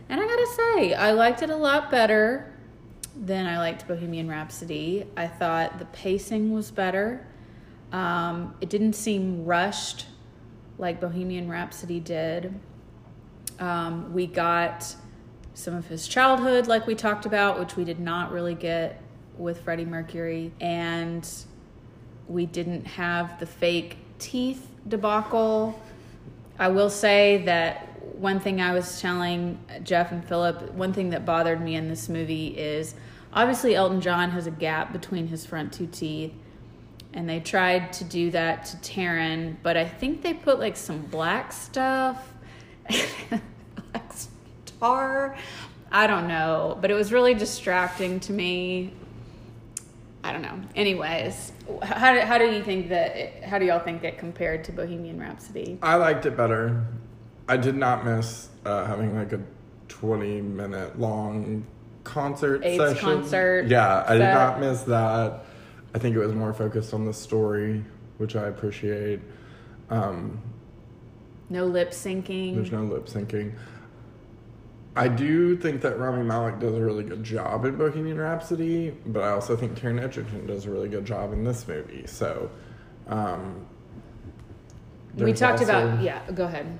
And 0.10 0.20
I 0.20 0.26
gotta 0.26 0.48
say, 0.56 0.94
I 0.94 1.12
liked 1.12 1.42
it 1.42 1.50
a 1.50 1.56
lot 1.56 1.92
better 1.92 2.54
than 3.16 3.46
I 3.46 3.58
liked 3.58 3.88
Bohemian 3.88 4.28
Rhapsody. 4.28 5.06
I 5.16 5.28
thought 5.28 5.80
the 5.80 5.86
pacing 5.86 6.54
was 6.54 6.72
better. 6.72 7.26
Um, 7.92 8.56
it 8.62 8.70
didn't 8.70 8.94
seem 8.94 9.46
rushed 9.46 10.06
like 10.78 11.00
Bohemian 11.00 11.50
Rhapsody 11.50 12.00
did. 12.00 12.54
Um, 13.60 14.14
we 14.14 14.28
got 14.28 14.96
some 15.54 15.74
of 15.74 15.88
his 15.88 16.08
childhood, 16.08 16.68
like 16.68 16.86
we 16.86 16.96
talked 16.96 17.26
about, 17.26 17.60
which 17.60 17.78
we 17.78 17.86
did 17.86 18.00
not 18.00 18.32
really 18.32 18.56
get 18.56 19.02
with 19.38 19.62
Freddie 19.62 19.86
Mercury. 19.86 20.52
And 20.60 21.28
we 22.28 22.46
didn't 22.46 22.86
have 22.86 23.40
the 23.40 23.46
fake 23.46 23.98
teeth 24.20 24.68
debacle. 24.88 25.80
I 26.58 26.70
will 26.70 26.90
say 26.90 27.44
that 27.46 27.90
one 28.18 28.40
thing 28.40 28.62
I 28.62 28.74
was 28.74 29.02
telling 29.02 29.60
Jeff 29.84 30.12
and 30.12 30.26
Philip, 30.26 30.74
one 30.74 30.94
thing 30.94 31.10
that 31.10 31.26
bothered 31.26 31.62
me 31.62 31.76
in 31.76 31.90
this 31.90 32.08
movie 32.08 32.48
is 32.58 32.96
obviously 33.34 33.76
Elton 33.76 34.00
John 34.02 34.32
has 34.32 34.48
a 34.48 34.52
gap 34.52 34.94
between 34.94 35.28
his 35.28 35.46
front 35.46 35.74
two 35.74 35.88
teeth. 35.88 36.34
And 37.14 37.30
they 37.30 37.40
tried 37.40 37.94
to 37.94 38.04
do 38.04 38.32
that 38.32 38.66
to 38.66 38.78
Taron, 38.78 39.56
but 39.64 39.78
I 39.78 39.86
think 39.86 40.22
they 40.22 40.34
put 40.34 40.60
like 40.60 40.76
some 40.76 41.02
black 41.04 41.54
stuff, 41.54 42.34
black 42.90 44.12
tar. 44.80 45.38
I 45.92 46.08
don't 46.08 46.28
know, 46.28 46.78
but 46.82 46.92
it 46.92 46.94
was 46.94 47.14
really 47.14 47.34
distracting 47.34 48.20
to 48.22 48.34
me. 48.34 48.94
I 50.26 50.34
don't 50.34 50.42
know. 50.42 50.60
Anyways, 50.76 51.52
how 51.84 52.16
do, 52.16 52.22
how 52.22 52.40
do 52.40 52.46
you 52.46 52.64
think 52.64 52.90
that? 52.90 53.16
It, 53.16 53.44
how 53.44 53.60
do 53.60 53.66
y'all 53.66 53.80
think 53.80 54.04
it 54.04 54.18
compared 54.18 54.64
to 54.64 54.72
Bohemian 54.72 55.20
Rhapsody? 55.20 55.78
I 55.84 55.96
liked 55.96 56.26
it 56.26 56.36
better. 56.36 56.84
I 57.48 57.58
did 57.58 57.76
not 57.76 58.04
miss 58.04 58.50
uh, 58.66 58.86
having 58.86 59.16
like 59.16 59.34
a 59.34 59.42
20 59.88 60.42
minute 60.42 61.00
long 61.00 61.64
concert 62.04 62.66
AIDS 62.66 62.96
session. 62.96 63.04
concert 63.04 63.68
Yeah, 63.68 64.04
I 64.08 64.14
did 64.14 64.34
not 64.34 64.60
miss 64.60 64.82
that. 64.84 65.46
I 65.94 66.00
think 66.00 66.16
it 66.16 66.20
was 66.20 66.34
more 66.34 66.56
focused 66.56 66.96
on 66.96 67.06
the 67.06 67.14
story, 67.14 67.86
which 68.18 68.36
I 68.36 68.48
appreciate. 68.48 69.20
Um, 69.92 70.42
No 71.52 71.68
lip 71.68 71.92
syncing. 71.92 72.56
There's 72.56 72.72
no 72.72 72.84
lip 72.84 73.06
syncing. 73.06 73.54
I 74.96 75.08
do 75.10 75.58
think 75.58 75.82
that 75.82 76.00
Rami 76.00 76.24
Malek 76.24 76.60
does 76.60 76.74
a 76.74 76.82
really 76.82 77.04
good 77.04 77.24
job 77.24 77.66
in 77.66 77.76
Bohemian 77.76 78.18
Rhapsody, 78.18 78.92
but 79.06 79.24
I 79.24 79.32
also 79.32 79.56
think 79.58 79.78
Taron 79.78 80.02
Egerton 80.02 80.48
does 80.48 80.66
a 80.66 80.72
really 80.72 80.88
good 80.88 81.06
job 81.06 81.34
in 81.34 81.44
this 81.44 81.68
movie. 81.68 82.08
So, 82.08 82.50
um, 83.08 83.66
we 85.18 85.34
talked 85.34 85.62
about 85.62 86.02
yeah. 86.02 86.22
Go 86.34 86.46
ahead. 86.46 86.78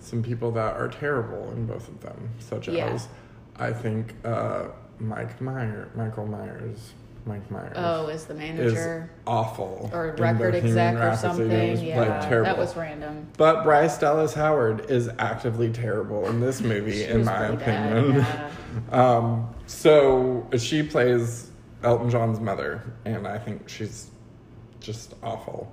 some 0.00 0.22
people 0.22 0.50
that 0.52 0.76
are 0.76 0.88
terrible 0.88 1.50
in 1.52 1.66
both 1.66 1.88
of 1.88 2.00
them, 2.00 2.30
such 2.38 2.68
Yeah. 2.68 2.86
as 2.86 3.08
I 3.56 3.72
think 3.72 4.14
uh, 4.24 4.66
Mike 5.00 5.40
Meyer, 5.40 5.88
Michael 5.96 6.26
Myers, 6.26 6.92
Mike 7.26 7.50
Myers. 7.50 7.72
Oh, 7.76 8.06
is 8.06 8.24
the 8.24 8.34
is 8.34 8.38
manager 8.38 9.10
awful 9.26 9.90
or 9.92 10.14
record 10.18 10.54
exec 10.54 10.94
or 10.96 11.16
something? 11.16 11.48
was, 11.70 11.82
like, 11.82 12.20
terrible. 12.28 12.44
that 12.44 12.56
was 12.56 12.76
random. 12.76 13.26
But 13.36 13.64
Bryce 13.64 13.98
Dallas 13.98 14.32
Howard 14.34 14.88
is 14.90 15.10
actively 15.18 15.70
terrible 15.70 16.28
in 16.28 16.40
this 16.40 16.60
movie, 16.60 17.04
in 17.04 17.24
my 17.24 17.46
really 17.48 17.56
bad, 17.56 17.92
opinion. 17.96 18.16
yeah. 18.20 18.50
Um, 18.92 19.54
so 19.66 20.46
she 20.58 20.82
plays 20.82 21.50
Elton 21.82 22.10
John's 22.10 22.38
mother, 22.40 22.82
and 23.06 23.26
I 23.26 23.38
think 23.38 23.68
she's 23.70 24.10
just 24.80 25.14
awful. 25.22 25.72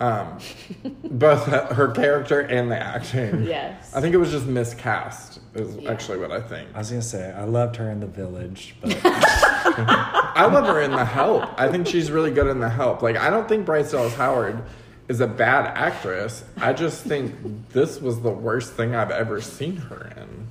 Um, 0.00 0.38
both 1.04 1.44
her 1.46 1.88
character 1.90 2.40
and 2.40 2.70
the 2.70 2.78
acting. 2.78 3.42
Yes. 3.44 3.92
I 3.94 4.00
think 4.00 4.14
it 4.14 4.18
was 4.18 4.30
just 4.30 4.46
miscast. 4.46 5.40
Is 5.54 5.76
Yeah. 5.76 5.90
actually 5.90 6.18
what 6.18 6.30
I 6.32 6.40
think. 6.40 6.68
I 6.74 6.78
was 6.78 6.88
gonna 6.90 7.02
say 7.02 7.32
I 7.32 7.44
loved 7.44 7.76
her 7.76 7.90
in 7.90 8.00
the 8.00 8.06
village, 8.06 8.76
but 8.80 8.96
I 10.34 10.46
love 10.46 10.66
her 10.66 10.80
in 10.80 10.90
The 10.90 11.04
Help. 11.04 11.44
I 11.58 11.68
think 11.70 11.86
she's 11.86 12.10
really 12.10 12.30
good 12.30 12.46
in 12.46 12.60
The 12.60 12.68
Help. 12.70 13.02
Like 13.02 13.16
I 13.16 13.30
don't 13.30 13.48
think 13.48 13.66
Bryce 13.66 13.90
Dallas 13.92 14.14
Howard 14.14 14.62
is 15.08 15.20
a 15.20 15.26
bad 15.26 15.66
actress. 15.76 16.44
I 16.58 16.72
just 16.72 17.04
think 17.04 17.34
this 17.70 18.00
was 18.00 18.20
the 18.20 18.30
worst 18.30 18.72
thing 18.74 18.94
I've 18.94 19.10
ever 19.10 19.40
seen 19.40 19.76
her 19.76 20.12
in. 20.16 20.48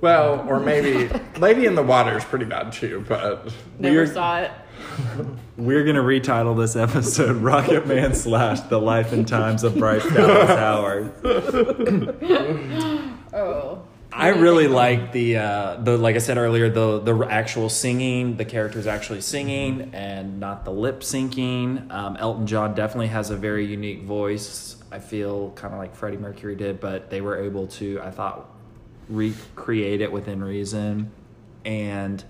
Well, 0.00 0.44
or 0.48 0.60
maybe 0.60 1.08
Lady 1.38 1.64
in 1.66 1.74
the 1.74 1.82
Water 1.82 2.16
is 2.18 2.24
pretty 2.24 2.44
bad 2.44 2.72
too, 2.72 3.04
but 3.08 3.50
Never 3.78 3.94
Weird. 3.96 4.12
saw 4.12 4.40
it. 4.40 4.50
we're 5.56 5.84
gonna 5.84 6.02
retitle 6.02 6.56
this 6.58 6.76
episode 6.76 7.36
"Rocket 7.36 7.86
Man 7.86 8.14
slash 8.14 8.60
The 8.60 8.78
Life 8.80 9.12
and 9.12 9.26
Times 9.26 9.64
of 9.64 9.76
Bryce 9.76 10.04
Dallas 10.12 10.48
Howard." 10.58 11.12
Oh. 13.32 13.82
I 14.16 14.28
really 14.28 14.68
like 14.68 15.10
the 15.10 15.38
uh, 15.38 15.76
the 15.76 15.98
like 15.98 16.14
I 16.14 16.18
said 16.18 16.38
earlier 16.38 16.70
the 16.70 17.00
the 17.00 17.26
actual 17.28 17.68
singing 17.68 18.36
the 18.36 18.44
characters 18.44 18.86
actually 18.86 19.20
singing 19.20 19.90
and 19.92 20.38
not 20.38 20.64
the 20.64 20.70
lip 20.70 21.00
syncing. 21.00 21.90
Um, 21.90 22.16
Elton 22.16 22.46
John 22.46 22.74
definitely 22.74 23.08
has 23.08 23.30
a 23.30 23.36
very 23.36 23.66
unique 23.66 24.04
voice. 24.04 24.76
I 24.92 25.00
feel 25.00 25.50
kind 25.56 25.74
of 25.74 25.80
like 25.80 25.96
Freddie 25.96 26.16
Mercury 26.16 26.54
did, 26.54 26.78
but 26.78 27.10
they 27.10 27.20
were 27.20 27.42
able 27.42 27.66
to 27.68 28.00
I 28.02 28.10
thought 28.12 28.48
recreate 29.08 30.00
it 30.00 30.12
within 30.12 30.44
reason. 30.44 31.10
And 31.64 32.22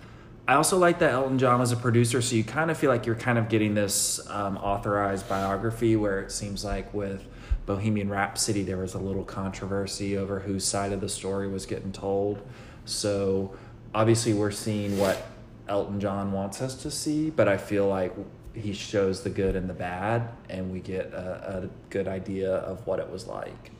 I 0.48 0.54
also 0.54 0.78
like 0.78 1.00
that 1.00 1.12
Elton 1.12 1.38
John 1.38 1.60
was 1.60 1.72
a 1.72 1.76
producer, 1.76 2.22
so 2.22 2.34
you 2.34 2.44
kind 2.44 2.70
of 2.70 2.78
feel 2.78 2.90
like 2.90 3.04
you're 3.04 3.14
kind 3.14 3.36
of 3.36 3.50
getting 3.50 3.74
this 3.74 4.26
um, 4.30 4.56
authorized 4.56 5.28
biography 5.28 5.96
where 5.96 6.20
it 6.20 6.32
seems 6.32 6.64
like 6.64 6.92
with 6.94 7.26
Bohemian 7.66 8.09
Rhapsody 8.09 8.62
there 8.62 8.76
was 8.76 8.94
a 8.94 8.99
little 8.99 9.25
controversy 9.25 10.16
over 10.16 10.40
whose 10.40 10.64
side 10.64 10.92
of 10.92 11.00
the 11.00 11.09
story 11.09 11.49
was 11.49 11.66
getting 11.66 11.92
told. 11.92 12.42
So 12.85 13.56
obviously 13.94 14.35
we're 14.35 14.50
seeing 14.50 14.99
what 14.99 15.26
Elton 15.68 16.00
John 16.00 16.33
wants 16.33 16.61
us 16.61 16.75
to 16.83 16.90
see, 16.90 17.30
but 17.30 17.49
I 17.49 17.56
feel 17.56 17.87
like 17.87 18.14
he 18.52 18.73
shows 18.73 19.23
the 19.23 19.30
good 19.30 19.56
and 19.56 19.68
the 19.68 19.75
bad, 19.75 20.28
and 20.49 20.71
we 20.71 20.78
get 20.78 21.12
a, 21.12 21.64
a 21.64 21.71
good 21.90 22.06
idea 22.06 22.52
of 22.52 22.87
what 22.87 23.00
it 23.00 23.11
was 23.11 23.26
like. 23.26 23.73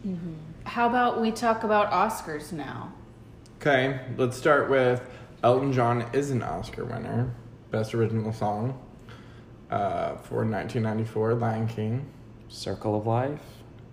How 0.65 0.89
about 0.89 1.21
we 1.21 1.31
talk 1.31 1.63
about 1.63 1.93
Oscars 1.93 2.53
now? 2.53 2.93
Okay, 3.61 4.01
let's 4.17 4.37
start 4.37 4.69
with 4.69 5.01
Elton 5.45 5.73
John 5.73 6.07
is 6.13 6.31
an 6.31 6.43
Oscar 6.43 6.85
winner, 6.85 7.33
Best 7.71 7.95
Original 7.95 8.33
Song 8.33 8.81
uh, 9.71 10.17
for 10.17 10.45
1994, 10.45 11.35
Lion 11.35 11.69
King. 11.69 12.07
Circle 12.49 12.97
of 12.97 13.07
Life. 13.07 13.41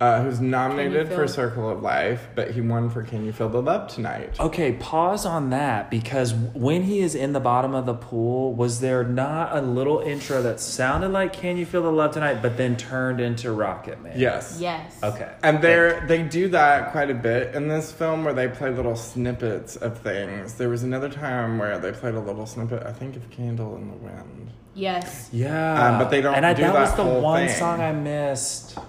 Uh, 0.02 0.24
who's 0.24 0.42
nominated 0.42 1.08
for 1.10 1.28
Circle 1.28 1.70
of 1.70 1.84
Life, 1.84 2.28
but 2.34 2.50
he 2.50 2.60
won 2.60 2.90
for 2.90 3.04
Can 3.04 3.24
You 3.24 3.32
Feel 3.32 3.50
the 3.50 3.62
Love 3.62 3.88
Tonight? 3.88 4.36
Okay, 4.40 4.72
pause 4.74 5.28
on 5.28 5.52
that 5.52 5.92
because 5.92 6.34
when 6.34 6.82
he 6.82 7.02
is 7.02 7.14
in 7.14 7.34
the 7.34 7.40
bottom 7.40 7.76
of 7.76 7.86
the 7.86 7.94
pool, 7.94 8.52
was 8.56 8.80
there 8.80 9.04
not 9.04 9.56
a 9.56 9.62
little 9.62 10.00
intro 10.00 10.42
that 10.42 10.60
sounded 10.60 11.10
like 11.10 11.34
"Can 11.34 11.56
You 11.56 11.68
Feel 11.68 11.84
the 11.84 11.92
Love 11.92 12.14
Tonight," 12.14 12.42
but 12.42 12.58
then 12.58 12.76
turned 12.78 13.22
into 13.22 13.52
Rocket 13.52 14.02
Man? 14.02 14.18
Yes. 14.18 14.58
Yes. 14.60 14.98
Okay. 15.04 15.32
And 15.44 15.62
they 15.62 16.00
they 16.08 16.24
do 16.24 16.48
that 16.48 16.92
quite 16.92 17.12
a 17.12 17.14
bit 17.14 17.54
in 17.54 17.68
this 17.68 17.92
film 17.92 18.24
where 18.26 18.34
they 18.34 18.48
play 18.48 18.72
little 18.72 18.96
snippets 18.96 19.76
of 19.76 20.00
things. 20.00 20.56
There 20.56 20.70
was 20.70 20.82
another 20.82 21.10
time 21.10 21.60
where 21.60 21.78
they 21.78 21.92
played 21.92 22.16
a 22.16 22.20
little 22.20 22.48
snippet, 22.48 22.82
I 22.88 22.92
think, 22.92 23.16
of 23.18 23.30
Candle 23.30 23.76
in 23.76 23.88
the 23.92 23.98
Wind. 23.98 24.50
Yes. 24.74 25.30
Yeah, 25.32 25.90
Um, 25.92 26.00
but 26.00 26.10
they 26.10 26.22
don't 26.22 26.34
And 26.34 26.46
I, 26.46 26.54
do 26.54 26.62
that, 26.64 26.74
was 26.74 26.96
that 26.96 27.04
the 27.04 27.20
one 27.20 27.46
thing. 27.46 27.56
song 27.60 27.82
I 27.82 27.92
missed. 27.92 28.80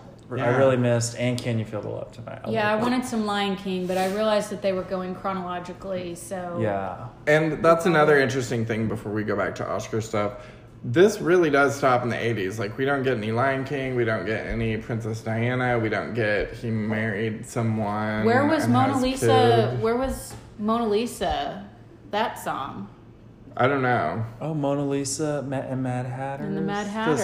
I 0.40 0.57
really 0.57 0.77
missed. 0.77 1.16
And 1.18 1.38
"Can 1.38 1.59
You 1.59 1.64
Feel 1.64 1.83
the 1.83 1.88
Love 1.88 2.12
Tonight?" 2.12 2.40
Yeah, 2.49 2.71
I 2.71 2.75
love 2.75 2.83
wanted 2.83 3.05
some 3.05 3.27
Lion 3.27 3.57
King, 3.57 3.87
but 3.87 3.99
I 3.99 4.12
realized 4.14 4.51
that 4.51 4.62
they 4.62 4.73
were 4.73 4.83
going 4.83 5.14
chronologically, 5.14 6.14
so. 6.14 6.59
Yeah. 6.61 7.09
And 7.27 7.64
that's 7.64 7.87
another 7.87 8.18
interesting 8.18 8.64
thing 8.64 8.88
before 8.88 9.12
we 9.12 9.25
go 9.25 9.37
back 9.37 9.55
to 9.57 9.68
Oscar 9.68 10.01
stuff. 10.01 10.35
This 10.85 11.21
really 11.21 11.49
does 11.49 11.77
stop 11.77 12.03
in 12.03 12.09
the 12.09 12.16
80s. 12.16 12.59
Like, 12.59 12.77
we 12.77 12.85
don't 12.85 13.05
get 13.05 13.16
any 13.16 13.31
Lion 13.31 13.64
King, 13.64 13.95
we 13.95 14.05
don't 14.05 14.27
get 14.27 14.47
any 14.47 14.77
Princess 14.77 15.21
Diana, 15.21 15.79
we 15.79 15.88
don't 15.88 16.12
get 16.12 16.55
he 16.55 16.71
married 16.71 17.47
someone. 17.47 18.25
Where 18.25 18.47
was 18.47 18.66
Mona 18.66 18.99
Lisa? 18.99 19.68
kids. 19.71 19.83
Where 19.83 19.97
was 19.97 20.35
Mona 20.59 20.88
Lisa? 20.88 21.68
That 22.11 22.38
song. 22.38 22.88
I 23.57 23.68
don't 23.68 23.83
know. 23.83 24.25
Oh, 24.40 24.55
Mona 24.55 24.85
Lisa 24.87 25.42
Ma- 25.42 25.57
and 25.57 25.83
Mad 25.83 26.07
Hatter. 26.07 26.45
And 26.45 26.57
the 26.57 26.62
Mad 26.62 26.87
Does 27.07 27.21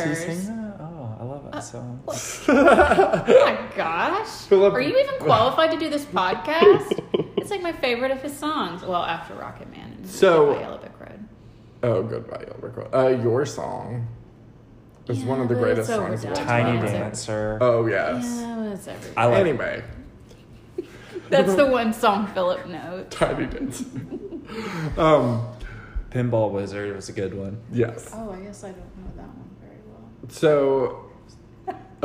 he 1.53 1.57
Hatters. 1.57 1.71
sing? 1.71 2.01
Oh, 2.07 2.13
I 2.13 2.53
love 2.53 3.27
that 3.27 3.27
song. 3.27 3.27
My 3.27 3.77
gosh! 3.77 4.29
Philip- 4.47 4.75
Are 4.75 4.81
you 4.81 4.97
even 4.99 5.15
qualified 5.21 5.71
to 5.73 5.79
do 5.79 5.89
this 5.91 6.05
podcast? 6.07 6.99
it's 7.37 7.51
like 7.51 7.63
my 7.63 7.73
favorite 7.73 8.11
of 8.11 8.23
his 8.23 8.37
songs. 8.37 8.83
Well, 8.83 9.03
after 9.03 9.35
Rocket 9.35 9.71
Man 9.71 9.93
and 9.93 10.07
So- 10.09 10.47
Goodbye 10.47 10.61
Yellow 10.61 10.79
Brick 10.79 11.01
Road. 11.01 11.29
Oh, 11.83 12.03
goodbye, 12.03 12.41
Yellow 12.47 12.59
Brick 12.61 12.77
Road. 12.77 12.95
Uh, 12.95 13.09
your 13.23 13.47
song 13.47 14.09
is 15.09 15.25
one 15.25 15.41
of 15.41 15.49
the 15.49 15.55
greatest 15.55 15.89
it's 15.91 15.99
songs 15.99 16.25
of. 16.25 16.35
Tiny 16.35 16.79
Dancer. 16.87 17.59
Oh, 17.61 17.87
yes. 17.87 18.25
Yeah, 18.25 18.73
it's 18.73 18.87
everywhere. 18.89 19.15
I 19.17 19.27
like 19.27 19.39
Anyway, 19.41 19.85
That's 21.31 21.55
the 21.55 21.67
one 21.67 21.93
song 21.93 22.27
Philip 22.29 22.67
knows. 22.69 23.07
Tiny 23.11 23.47
Dancer. 23.47 23.85
um, 24.97 25.47
Pinball 26.11 26.51
Wizard 26.51 26.95
was 26.97 27.09
a 27.09 27.13
good 27.13 27.35
one. 27.35 27.61
yes. 27.73 28.11
Oh, 28.15 28.31
I 28.33 28.41
guess 28.41 28.65
I 28.65 28.69
don't 28.73 28.79
know 28.99 29.13
that 29.17 29.27
one 29.29 29.51
very 29.61 29.77
well. 29.87 30.09
So, 30.29 31.08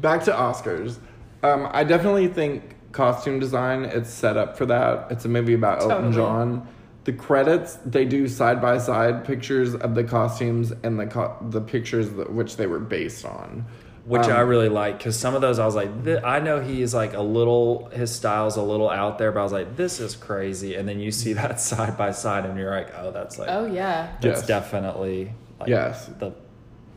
back 0.00 0.22
to 0.24 0.32
Oscars. 0.32 0.98
Um, 1.42 1.68
I 1.72 1.84
definitely 1.84 2.28
think 2.28 2.76
costume 2.92 3.38
design 3.40 3.84
it's 3.84 4.10
set 4.10 4.36
up 4.36 4.56
for 4.56 4.66
that. 4.66 5.10
It's 5.10 5.24
a 5.24 5.28
movie 5.28 5.54
about 5.54 5.80
Elton 5.82 5.96
Totally. 6.12 6.14
John. 6.14 6.68
The 7.04 7.12
credits 7.12 7.74
they 7.84 8.04
do 8.06 8.26
side 8.28 8.62
by 8.62 8.78
side 8.78 9.24
pictures 9.24 9.74
of 9.74 9.94
the 9.94 10.04
costumes 10.04 10.72
and 10.82 10.98
the 10.98 11.06
co- 11.06 11.36
the 11.50 11.60
pictures 11.60 12.10
that, 12.12 12.32
which 12.32 12.56
they 12.56 12.66
were 12.66 12.78
based 12.80 13.26
on. 13.26 13.66
which 14.06 14.22
Um, 14.24 14.32
I 14.32 14.40
really 14.40 14.70
like 14.70 14.96
because 14.98 15.18
some 15.18 15.34
of 15.34 15.42
those 15.42 15.58
I 15.58 15.66
was 15.66 15.74
like, 15.74 16.04
th- 16.04 16.22
I 16.24 16.38
know 16.40 16.60
he 16.62 16.80
is 16.80 16.94
like 16.94 17.12
a 17.12 17.20
little, 17.20 17.90
his 17.92 18.10
style's 18.14 18.56
a 18.56 18.62
little 18.62 18.88
out 18.88 19.18
there, 19.18 19.32
but 19.32 19.40
I 19.40 19.42
was 19.42 19.52
like, 19.52 19.76
this 19.76 20.00
is 20.00 20.16
crazy. 20.16 20.76
And 20.76 20.88
then 20.88 20.98
you 20.98 21.10
see 21.10 21.34
that 21.34 21.60
side 21.60 21.98
by 21.98 22.10
side, 22.12 22.46
and 22.46 22.58
you're 22.58 22.70
like, 22.70 22.94
oh, 22.98 23.10
that's 23.10 23.38
like, 23.38 23.48
Oh 23.50 23.66
yeah. 23.66 24.12
that's 24.22 24.40
Yes. 24.40 24.46
definitely 24.46 25.34
like 25.60 25.68
Yes. 25.68 26.06
the 26.18 26.32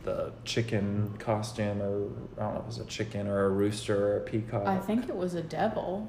the 0.08 0.32
chicken 0.44 1.14
costume, 1.18 1.82
or 1.82 2.08
I 2.38 2.42
don't 2.42 2.54
know 2.54 2.60
if 2.60 2.62
it 2.62 2.66
was 2.66 2.78
a 2.78 2.84
chicken 2.86 3.26
or 3.26 3.44
a 3.44 3.48
rooster 3.50 4.12
or 4.12 4.16
a 4.18 4.20
peacock. 4.20 4.66
I 4.66 4.78
think 4.78 5.08
it 5.08 5.14
was 5.16 5.34
a 5.34 5.42
devil. 5.42 6.08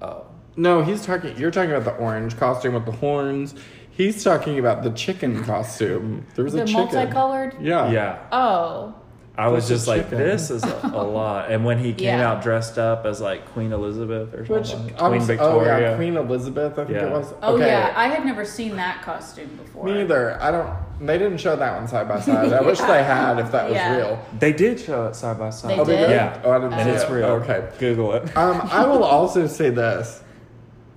Oh, 0.00 0.26
No, 0.56 0.82
he's 0.82 1.04
talking. 1.04 1.36
You're 1.36 1.50
talking 1.50 1.72
about 1.72 1.84
the 1.84 2.00
orange 2.02 2.36
costume 2.36 2.74
with 2.74 2.86
the 2.86 2.92
horns. 2.92 3.54
He's 3.90 4.22
talking 4.24 4.58
about 4.58 4.82
the 4.82 4.90
chicken 4.90 5.42
costume. 5.44 6.26
There 6.34 6.44
was 6.44 6.54
The 6.54 6.62
a 6.62 6.66
chicken. 6.66 6.82
multicolored. 6.94 7.56
Yeah. 7.60 7.90
yeah. 7.90 8.18
Oh. 8.32 8.94
I 9.38 9.48
was 9.48 9.68
just 9.68 9.86
like, 9.86 10.10
this 10.10 10.50
is 10.50 10.62
a, 10.64 10.80
a 10.92 11.02
lot. 11.02 11.50
And 11.50 11.64
when 11.64 11.78
he 11.78 11.94
came 11.94 12.18
Yeah. 12.18 12.30
out 12.30 12.42
dressed 12.42 12.76
up 12.78 13.06
as 13.06 13.20
like 13.20 13.46
Queen 13.52 13.72
Elizabeth 13.72 14.34
or 14.34 14.44
Which 14.44 14.68
something, 14.68 14.94
I'm 14.98 15.10
Queen 15.12 15.20
s- 15.22 15.26
Victoria. 15.28 15.72
Oh 15.72 15.78
yeah, 15.78 15.96
Queen 15.96 16.16
Elizabeth. 16.16 16.72
I 16.78 16.84
think 16.84 16.90
Yeah. 16.98 17.06
it 17.06 17.10
was. 17.12 17.32
Oh 17.40 17.54
okay. 17.54 17.66
yeah, 17.68 17.92
I 17.96 18.08
had 18.08 18.24
never 18.26 18.44
seen 18.44 18.76
that 18.76 19.00
costume 19.02 19.48
before. 19.56 19.84
Me 19.86 19.94
neither. 19.94 20.36
I 20.42 20.50
don't. 20.50 20.70
They 21.06 21.16
didn't 21.16 21.38
show 21.38 21.56
that 21.56 21.76
one 21.76 21.88
side 21.88 22.06
by 22.08 22.20
side. 22.20 22.52
I 22.52 22.60
wish 22.66 22.78
they 22.80 23.02
had 23.02 23.38
if 23.38 23.50
that 23.52 23.70
was 23.70 23.96
real. 23.96 24.22
They 24.38 24.52
did 24.52 24.78
show 24.78 25.06
it 25.06 25.16
side 25.16 25.38
by 25.38 25.48
side. 25.50 25.70
They 25.70 25.78
Oh, 25.80 25.84
did? 25.84 25.96
did. 25.96 26.10
Yeah. 26.10 26.42
Oh, 26.44 26.50
I 26.50 26.58
didn't 26.58 26.74
and 26.74 26.82
see 26.84 26.90
it's 26.90 27.04
it. 27.04 27.10
real. 27.10 27.26
Okay. 27.26 27.66
Google 27.78 28.12
it. 28.14 28.36
Um, 28.36 28.60
I 28.64 28.84
will 28.84 29.04
also 29.16 29.46
say 29.46 29.70
this. 29.70 30.22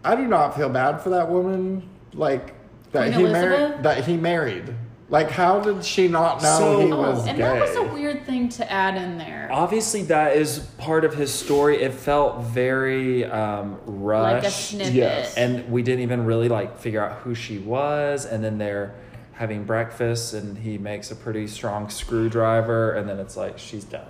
I 0.04 0.16
do 0.16 0.28
not 0.28 0.58
feel 0.58 0.68
bad 0.70 1.00
for 1.00 1.12
that 1.12 1.30
woman. 1.30 1.88
Like 2.14 2.54
that 2.92 3.14
Queen 3.14 3.28
he 3.28 3.32
married. 3.32 3.84
That 3.84 4.04
he 4.06 4.18
married. 4.18 4.76
Like, 5.14 5.30
how 5.30 5.60
did 5.60 5.86
she 5.86 6.08
not 6.08 6.42
know 6.42 6.58
So- 6.58 6.80
he 6.80 6.92
Oh, 6.92 6.98
was 7.02 7.28
and 7.28 7.38
gay? 7.38 7.44
that 7.44 7.62
was 7.62 7.76
a 7.76 7.84
weird 7.84 8.26
thing 8.26 8.50
to 8.50 8.72
add 8.72 8.98
in 8.98 9.20
there. 9.20 9.48
Obviously, 9.52 10.02
that 10.06 10.36
is 10.36 10.58
part 10.80 11.06
of 11.06 11.14
his 11.14 11.32
story. 11.32 11.84
It 11.84 11.94
felt 11.94 12.40
very 12.42 13.24
um, 13.24 13.78
rushed. 13.86 14.34
Like 14.34 14.44
a 14.44 14.50
snippet. 14.50 14.94
Yes. 14.94 15.38
and 15.38 15.72
we 15.72 15.84
didn't 15.84 16.02
even 16.02 16.26
really 16.26 16.50
like 16.50 16.80
figure 16.80 17.06
out 17.06 17.20
who 17.20 17.36
she 17.36 17.60
was 17.60 18.26
and 18.26 18.44
then 18.44 18.58
they're 18.58 18.96
having 19.34 19.66
breakfast 19.66 20.34
and 20.34 20.58
he 20.58 20.80
makes 20.80 21.12
a 21.12 21.16
pretty 21.16 21.46
strong 21.46 21.90
screwdriver 21.90 22.94
and 22.94 23.08
then 23.08 23.20
it's 23.20 23.38
like 23.38 23.60
she's 23.60 23.84
done 23.84 24.02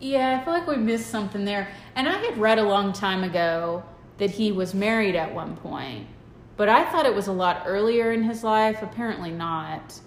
Yeah, 0.00 0.38
I 0.40 0.44
feel 0.44 0.54
like 0.54 0.66
we 0.66 0.74
missed 0.76 1.08
something 1.08 1.44
there. 1.44 1.68
And 1.94 2.08
I 2.08 2.18
had 2.18 2.36
read 2.36 2.58
a 2.58 2.64
long 2.64 2.92
time 2.92 3.22
ago 3.22 3.84
that 4.18 4.30
he 4.30 4.50
was 4.50 4.74
married 4.74 5.14
at 5.14 5.32
one 5.34 5.56
point, 5.56 6.06
but 6.60 6.68
I 6.68 6.84
thought 6.84 7.06
it 7.06 7.14
was 7.14 7.26
a 7.26 7.32
lot 7.32 7.62
earlier 7.64 8.12
in 8.12 8.22
his 8.22 8.44
life. 8.44 8.82
Apparently 8.82 9.30
not. 9.30 9.98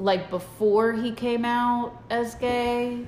Like 0.00 0.28
before 0.28 0.94
he 0.94 1.12
came 1.12 1.44
out 1.44 1.92
as 2.10 2.34
gay. 2.34 3.06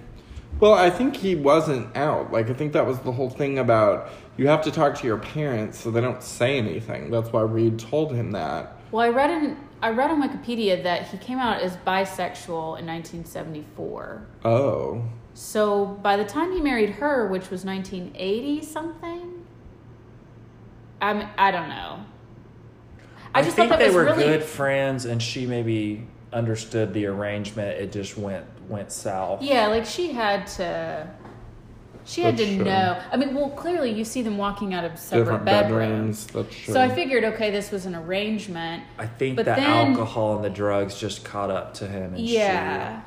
Well, 0.61 0.73
I 0.73 0.89
think 0.89 1.17
he 1.17 1.35
wasn't 1.35 1.97
out. 1.97 2.31
Like, 2.31 2.51
I 2.51 2.53
think 2.53 2.73
that 2.75 2.87
was 2.87 3.01
the 3.01 3.11
whole 3.11 3.31
thing 3.31 3.59
about 3.59 4.13
you 4.37 4.47
have 4.47 4.63
to 4.63 4.71
talk 4.71 4.97
to 4.99 5.07
your 5.09 5.19
parents 5.19 5.81
so 5.81 5.91
they 5.91 6.01
don't 6.01 6.23
say 6.23 6.57
anything. 6.57 7.11
That's 7.11 7.33
why 7.33 7.41
Reid 7.41 7.81
told 7.81 8.15
him 8.15 8.31
that. 8.31 8.79
Well, 8.93 9.05
I 9.05 9.09
read 9.09 9.31
in 9.31 9.57
I 9.83 9.91
read 9.91 10.13
on 10.13 10.23
Wikipedia 10.23 10.85
that 10.85 11.09
he 11.09 11.19
came 11.19 11.41
out 11.41 11.63
as 11.63 11.77
bisexual 11.79 12.79
in 12.79 12.87
1974. 12.87 14.25
Oh. 14.45 15.03
So 15.35 15.99
by 16.01 16.17
the 16.17 16.25
time 16.25 16.53
he 16.53 16.61
married 16.61 16.91
her, 16.91 17.27
which 17.27 17.51
was 17.51 17.65
1980 17.65 18.63
something, 18.63 19.47
I'm 21.01 21.29
I 21.37 21.51
don't 21.51 21.69
know. 21.69 22.05
I 23.35 23.41
I, 23.41 23.43
just 23.43 23.57
think 23.57 23.71
thought 23.71 23.79
that 23.79 23.85
they 23.85 23.87
was 23.89 23.95
were 23.97 24.05
really 24.05 24.25
good 24.25 24.43
friends, 24.43 25.05
and 25.05 25.23
she 25.23 25.47
maybe 25.47 26.07
understood 26.33 26.93
the 26.93 27.07
arrangement. 27.07 27.79
It 27.81 27.93
just 27.93 28.17
went 28.19 28.45
went 28.69 28.93
south. 28.93 29.43
yeah, 29.43 29.67
like 29.69 29.85
she 29.87 30.13
had 30.13 30.47
to. 30.59 31.09
She 32.05 32.23
had 32.23 32.37
That's 32.37 32.49
to 32.49 32.57
true. 32.57 32.65
know. 32.65 33.01
I 33.13 33.17
mean, 33.17 33.33
well, 33.33 33.51
clearly 33.51 33.93
you 33.93 34.05
see 34.05 34.23
them 34.23 34.37
walking 34.37 34.75
out 34.75 34.85
of 34.85 34.99
separate 34.99 35.25
Different 35.25 35.45
bedrooms. 35.45 36.25
bedrooms. 36.27 36.49
That's 36.51 36.65
true. 36.65 36.75
So 36.75 36.81
I 36.81 36.89
figured, 36.89 37.23
okay, 37.23 37.53
this 37.53 37.71
was 37.71 37.87
an 37.87 37.95
arrangement. 37.95 38.83
I 38.99 39.07
think 39.07 39.37
But 39.37 39.45
the 39.45 39.55
then- 39.55 39.89
alcohol 39.95 40.35
and 40.35 40.45
the 40.45 40.51
drugs 40.51 40.99
just 40.99 41.25
caught 41.25 41.49
up 41.53 41.75
to 41.75 41.87
him. 41.87 42.15
And 42.15 42.19
Yeah. 42.19 43.03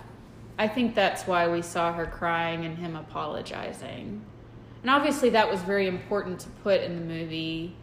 I 0.57 0.69
think 0.69 0.95
that's 0.95 1.27
why 1.27 1.45
we 1.49 1.61
saw 1.61 1.91
her 1.91 2.05
crying 2.05 2.63
and 2.63 2.77
him 2.77 2.95
apologizing. 2.95 4.21
And 4.81 4.89
obviously 4.89 5.29
that 5.31 5.51
was 5.51 5.59
very 5.61 5.89
important 5.89 6.39
to 6.41 6.49
put 6.63 6.79
in 6.79 6.95
the 6.95 7.01
movie. 7.01 7.75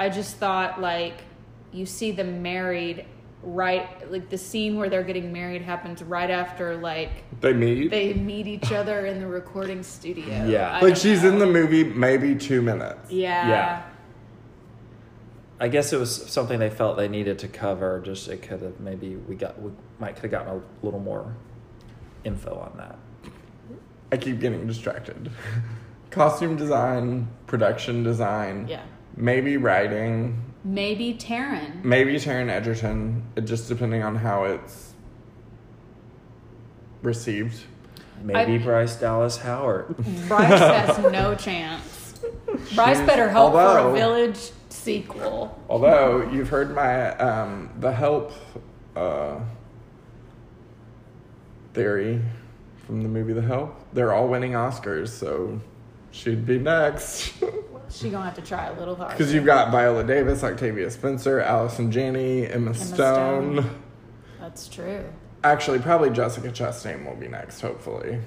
I 0.00 0.08
just 0.08 0.36
thought 0.38 0.80
like 0.80 1.24
you 1.72 1.86
see 1.86 2.10
them 2.12 2.42
married 2.42 3.04
right 3.42 4.10
like 4.10 4.28
the 4.28 4.38
scene 4.38 4.76
where 4.76 4.88
they're 4.88 5.04
getting 5.04 5.32
married 5.32 5.62
happens 5.62 6.02
right 6.02 6.30
after 6.30 6.76
like 6.76 7.24
they 7.40 7.52
meet. 7.52 7.90
they 7.90 8.12
meet 8.14 8.46
each 8.46 8.72
other 8.72 9.06
in 9.06 9.20
the 9.20 9.26
recording 9.26 9.82
studio. 9.82 10.46
Yeah. 10.46 10.72
I 10.72 10.80
like 10.80 10.96
she's 10.96 11.22
know. 11.22 11.30
in 11.30 11.38
the 11.38 11.46
movie 11.46 11.84
maybe 11.84 12.34
two 12.34 12.62
minutes. 12.62 13.10
Yeah. 13.10 13.48
Yeah. 13.48 13.82
I 15.60 15.68
guess 15.68 15.92
it 15.92 15.98
was 15.98 16.14
something 16.30 16.58
they 16.58 16.70
felt 16.70 16.96
they 16.96 17.08
needed 17.08 17.38
to 17.40 17.48
cover. 17.48 18.00
Just 18.04 18.28
it 18.28 18.42
could 18.42 18.62
have 18.62 18.80
maybe 18.80 19.16
we 19.16 19.36
got 19.36 19.60
we 19.60 19.70
might 19.98 20.14
could 20.16 20.24
have 20.24 20.30
gotten 20.32 20.60
a 20.60 20.84
little 20.84 21.00
more 21.00 21.34
info 22.24 22.54
on 22.58 22.76
that. 22.78 22.98
I 24.12 24.16
keep 24.16 24.40
getting 24.40 24.66
distracted. 24.66 25.30
Costume 26.10 26.56
design, 26.56 27.28
production 27.46 28.02
design, 28.02 28.66
Yeah. 28.68 28.82
maybe 29.16 29.56
writing, 29.56 30.42
Maybe 30.66 31.14
Taron. 31.14 31.84
maybe 31.84 32.14
Taron 32.16 32.48
Egerton, 32.50 33.22
it 33.36 33.42
just 33.42 33.68
depending 33.68 34.02
on 34.02 34.16
how 34.16 34.42
it's 34.44 34.94
received. 37.02 37.62
Maybe 38.22 38.54
I- 38.54 38.58
Bryce 38.58 38.96
Dallas 38.96 39.36
Howard. 39.36 39.96
Bryce 40.28 40.58
has 40.58 40.98
no 41.12 41.36
chance. 41.36 42.18
Bryce 42.74 42.96
She's- 42.96 43.06
better 43.06 43.28
hope 43.28 43.52
for 43.52 43.78
a 43.78 43.92
village 43.92 44.50
sequel. 44.68 45.56
Although 45.68 46.28
you've 46.32 46.48
heard 46.48 46.74
my 46.74 47.16
um, 47.18 47.70
the 47.78 47.92
help 47.92 48.32
uh, 48.96 49.38
theory 51.74 52.20
from 52.86 53.02
the 53.02 53.08
movie 53.08 53.32
The 53.34 53.42
Help, 53.42 53.76
they're 53.92 54.12
all 54.12 54.26
winning 54.28 54.52
Oscars, 54.52 55.08
so 55.08 55.60
she'd 56.10 56.44
be 56.44 56.58
next. 56.58 57.34
She 57.90 58.10
gonna 58.10 58.24
have 58.24 58.34
to 58.34 58.42
try 58.42 58.66
a 58.66 58.78
little 58.78 58.94
harder. 58.94 59.14
Because 59.14 59.32
you've 59.32 59.46
got 59.46 59.70
Viola 59.70 60.04
Davis, 60.04 60.42
Octavia 60.42 60.90
Spencer, 60.90 61.40
Allison 61.40 61.90
Janney, 61.90 62.46
Emma, 62.46 62.74
Stone. 62.74 63.62
Stone. 63.62 63.80
That's 64.40 64.68
true. 64.68 65.04
Actually, 65.44 65.78
probably 65.78 66.10
Jessica 66.10 66.48
Chastain 66.48 67.06
will 67.06 67.16
be 67.16 67.28
next, 67.28 67.60
hopefully. 67.60 68.20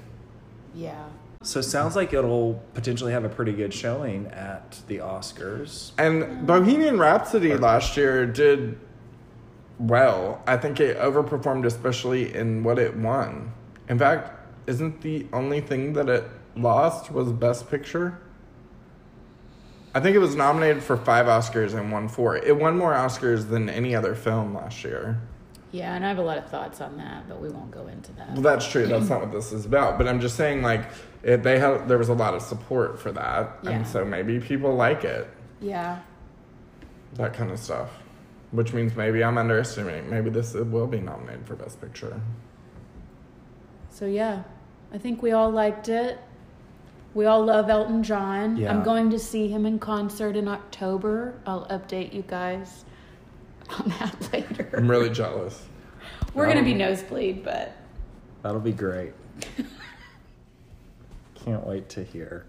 Yeah. 0.74 1.04
So 1.42 1.60
it 1.60 1.64
sounds 1.64 1.96
like 1.96 2.12
it'll 2.12 2.62
potentially 2.74 3.12
have 3.12 3.24
a 3.24 3.28
pretty 3.28 3.52
good 3.52 3.72
showing 3.72 4.26
at 4.26 4.80
the 4.88 4.98
Oscars. 4.98 5.92
And 5.98 6.46
Bohemian 6.46 6.98
Rhapsody 6.98 7.56
last 7.56 7.96
year 7.96 8.26
did 8.26 8.78
well. 9.78 10.42
I 10.46 10.56
think 10.58 10.80
it 10.80 10.98
overperformed, 10.98 11.64
especially 11.64 12.34
in 12.34 12.62
what 12.62 12.78
it 12.78 12.94
won. 12.94 13.52
In 13.88 13.98
fact, 13.98 14.32
isn't 14.66 15.00
the 15.00 15.26
only 15.32 15.60
thing 15.60 15.94
that 15.94 16.08
it 16.08 16.24
lost 16.56 17.10
was 17.10 17.32
Best 17.32 17.70
Picture? 17.70 18.18
I 19.94 20.00
think 20.00 20.14
it 20.14 20.20
was 20.20 20.36
nominated 20.36 20.82
for 20.82 20.96
five 20.96 21.26
Oscars 21.26 21.74
and 21.74 21.90
won 21.90 22.08
four. 22.08 22.36
It 22.36 22.56
won 22.56 22.78
more 22.78 22.92
Oscars 22.92 23.48
than 23.48 23.68
any 23.68 23.94
other 23.94 24.14
film 24.14 24.54
last 24.54 24.84
year. 24.84 25.18
Yeah, 25.72 25.94
and 25.94 26.04
I 26.04 26.08
have 26.08 26.18
a 26.18 26.22
lot 26.22 26.38
of 26.38 26.48
thoughts 26.48 26.80
on 26.80 26.96
that, 26.98 27.28
but 27.28 27.40
we 27.40 27.48
won't 27.48 27.70
go 27.70 27.86
into 27.86 28.12
that. 28.14 28.28
Well, 28.32 28.36
that. 28.36 28.42
that's 28.42 28.68
true. 28.68 28.86
That's 28.86 29.08
not 29.08 29.20
what 29.20 29.32
this 29.32 29.52
is 29.52 29.66
about. 29.66 29.98
But 29.98 30.08
I'm 30.08 30.20
just 30.20 30.36
saying, 30.36 30.62
like, 30.62 30.86
it, 31.22 31.42
they 31.42 31.58
had 31.58 31.86
there 31.88 31.98
was 31.98 32.08
a 32.08 32.14
lot 32.14 32.34
of 32.34 32.42
support 32.42 32.98
for 33.00 33.12
that, 33.12 33.58
Yeah. 33.62 33.70
and 33.70 33.86
so 33.86 34.04
maybe 34.04 34.40
people 34.40 34.74
like 34.74 35.04
it. 35.04 35.28
Yeah. 35.60 36.00
that 37.14 37.34
kind 37.34 37.50
of 37.50 37.58
stuff. 37.58 37.90
Which 38.52 38.72
means 38.72 38.96
maybe 38.96 39.22
I'm 39.22 39.38
underestimating. 39.38 40.08
Maybe 40.10 40.30
this 40.30 40.54
will 40.54 40.86
be 40.88 41.00
nominated 41.00 41.46
for 41.46 41.54
Best 41.54 41.80
Picture. 41.80 42.20
So 43.90 44.06
yeah, 44.06 44.42
I 44.92 44.98
think 44.98 45.22
we 45.22 45.32
all 45.32 45.50
liked 45.50 45.88
it. 45.88 46.18
We 47.12 47.26
all 47.26 47.44
love 47.44 47.68
Elton 47.68 48.02
John. 48.02 48.56
Yeah. 48.56 48.72
I'm 48.72 48.82
going 48.82 49.10
to 49.10 49.18
see 49.18 49.48
him 49.48 49.66
in 49.66 49.78
concert 49.78 50.36
in 50.36 50.46
October. 50.46 51.34
I'll 51.46 51.66
update 51.66 52.12
you 52.12 52.22
guys 52.22 52.84
on 53.78 53.88
that 53.98 54.28
later. 54.32 54.70
I'm 54.76 54.88
really 54.88 55.10
jealous. 55.10 55.66
We're 56.34 56.46
gonna 56.46 56.62
be 56.62 56.72
Um, 56.72 56.78
nosebleed, 56.78 57.42
but 57.44 57.72
That'll 58.42 58.60
be 58.60 58.72
great. 58.72 59.12
Can't 61.34 61.66
wait 61.66 61.88
to 61.90 62.04
hear. 62.04 62.46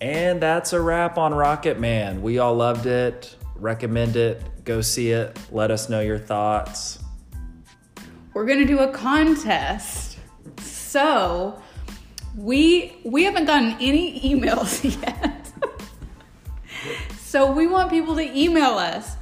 And 0.00 0.42
that's 0.42 0.72
a 0.72 0.80
wrap 0.80 1.16
on 1.16 1.32
Rocket 1.32 1.78
Man. 1.78 2.22
We 2.22 2.38
all 2.38 2.54
loved 2.54 2.86
it. 2.86 3.36
Recommend 3.56 4.16
it. 4.16 4.42
Go 4.64 4.80
see 4.80 5.10
it. 5.10 5.36
Let 5.50 5.70
us 5.70 5.88
know 5.88 6.00
your 6.00 6.18
thoughts. 6.18 7.00
we're 8.34 8.46
gonna 8.46 8.64
do 8.64 8.78
a 8.78 8.92
contest. 8.92 10.18
So 10.60 11.60
we 12.36 12.96
we 13.04 13.24
haven't 13.24 13.46
gotten 13.46 13.76
any 13.80 14.20
emails 14.34 14.84
yet. 15.02 15.50
so 17.18 17.50
we 17.50 17.66
want 17.66 17.90
people 17.90 18.14
to 18.16 18.38
email 18.38 18.78
us. 18.78 19.16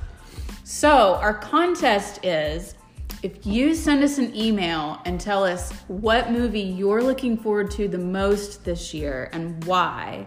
So 0.65 1.15
our 1.17 1.35
contest 1.35 2.25
is 2.25 2.75
if 3.23 3.45
you 3.45 3.75
send 3.75 4.03
us 4.03 4.19
an 4.19 4.35
email 4.35 5.01
and 5.05 5.21
tell 5.21 5.45
us 5.45 5.73
what 5.89 6.31
movie 6.31 6.61
you're 6.61 7.03
looking 7.03 7.37
forward 7.37 7.71
to 7.73 7.89
the 7.89 7.99
most 7.99 8.65
this 8.65 8.95
year 8.95 9.29
and 9.33 9.63
why, 9.65 10.25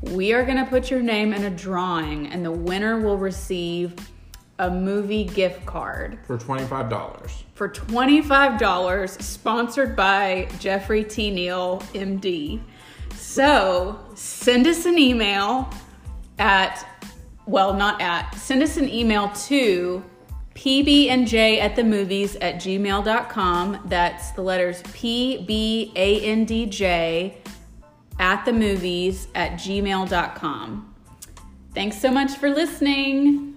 we 0.00 0.32
are 0.32 0.42
going 0.42 0.56
to 0.56 0.64
put 0.64 0.90
your 0.90 1.00
name 1.00 1.32
in 1.32 1.44
a 1.44 1.50
drawing 1.50 2.26
and 2.28 2.44
the 2.44 2.50
winner 2.50 3.00
will 3.00 3.18
receive 3.18 3.94
a 4.58 4.70
movie 4.70 5.24
gift 5.24 5.66
card 5.66 6.18
For 6.26 6.38
$25. 6.38 7.30
for 7.54 7.68
$25 7.68 9.22
sponsored 9.22 9.96
by 9.96 10.48
Jeffrey 10.60 11.04
T. 11.04 11.30
Neal, 11.30 11.80
MD. 11.92 12.60
So 13.14 13.98
send 14.14 14.66
us 14.66 14.86
an 14.86 14.98
email 14.98 15.68
at, 16.38 16.86
well, 17.46 17.74
not 17.74 18.00
at, 18.00 18.34
send 18.34 18.62
us 18.62 18.76
an 18.76 18.88
email 18.88 19.28
to 19.46 20.04
pbandj 20.54 21.58
at 21.58 21.74
the 21.74 21.84
movies 21.84 22.36
at 22.36 22.56
gmail.com. 22.56 23.82
That's 23.86 24.30
the 24.32 24.42
letters 24.42 24.82
P 24.92 25.44
B 25.44 25.92
A 25.96 26.20
N 26.20 26.44
D 26.44 26.66
J 26.66 27.38
at 28.20 28.44
the 28.44 28.52
movies 28.52 29.26
at 29.34 29.52
gmail.com. 29.54 30.94
Thanks 31.74 32.00
so 32.00 32.10
much 32.12 32.32
for 32.36 32.50
listening. 32.50 33.53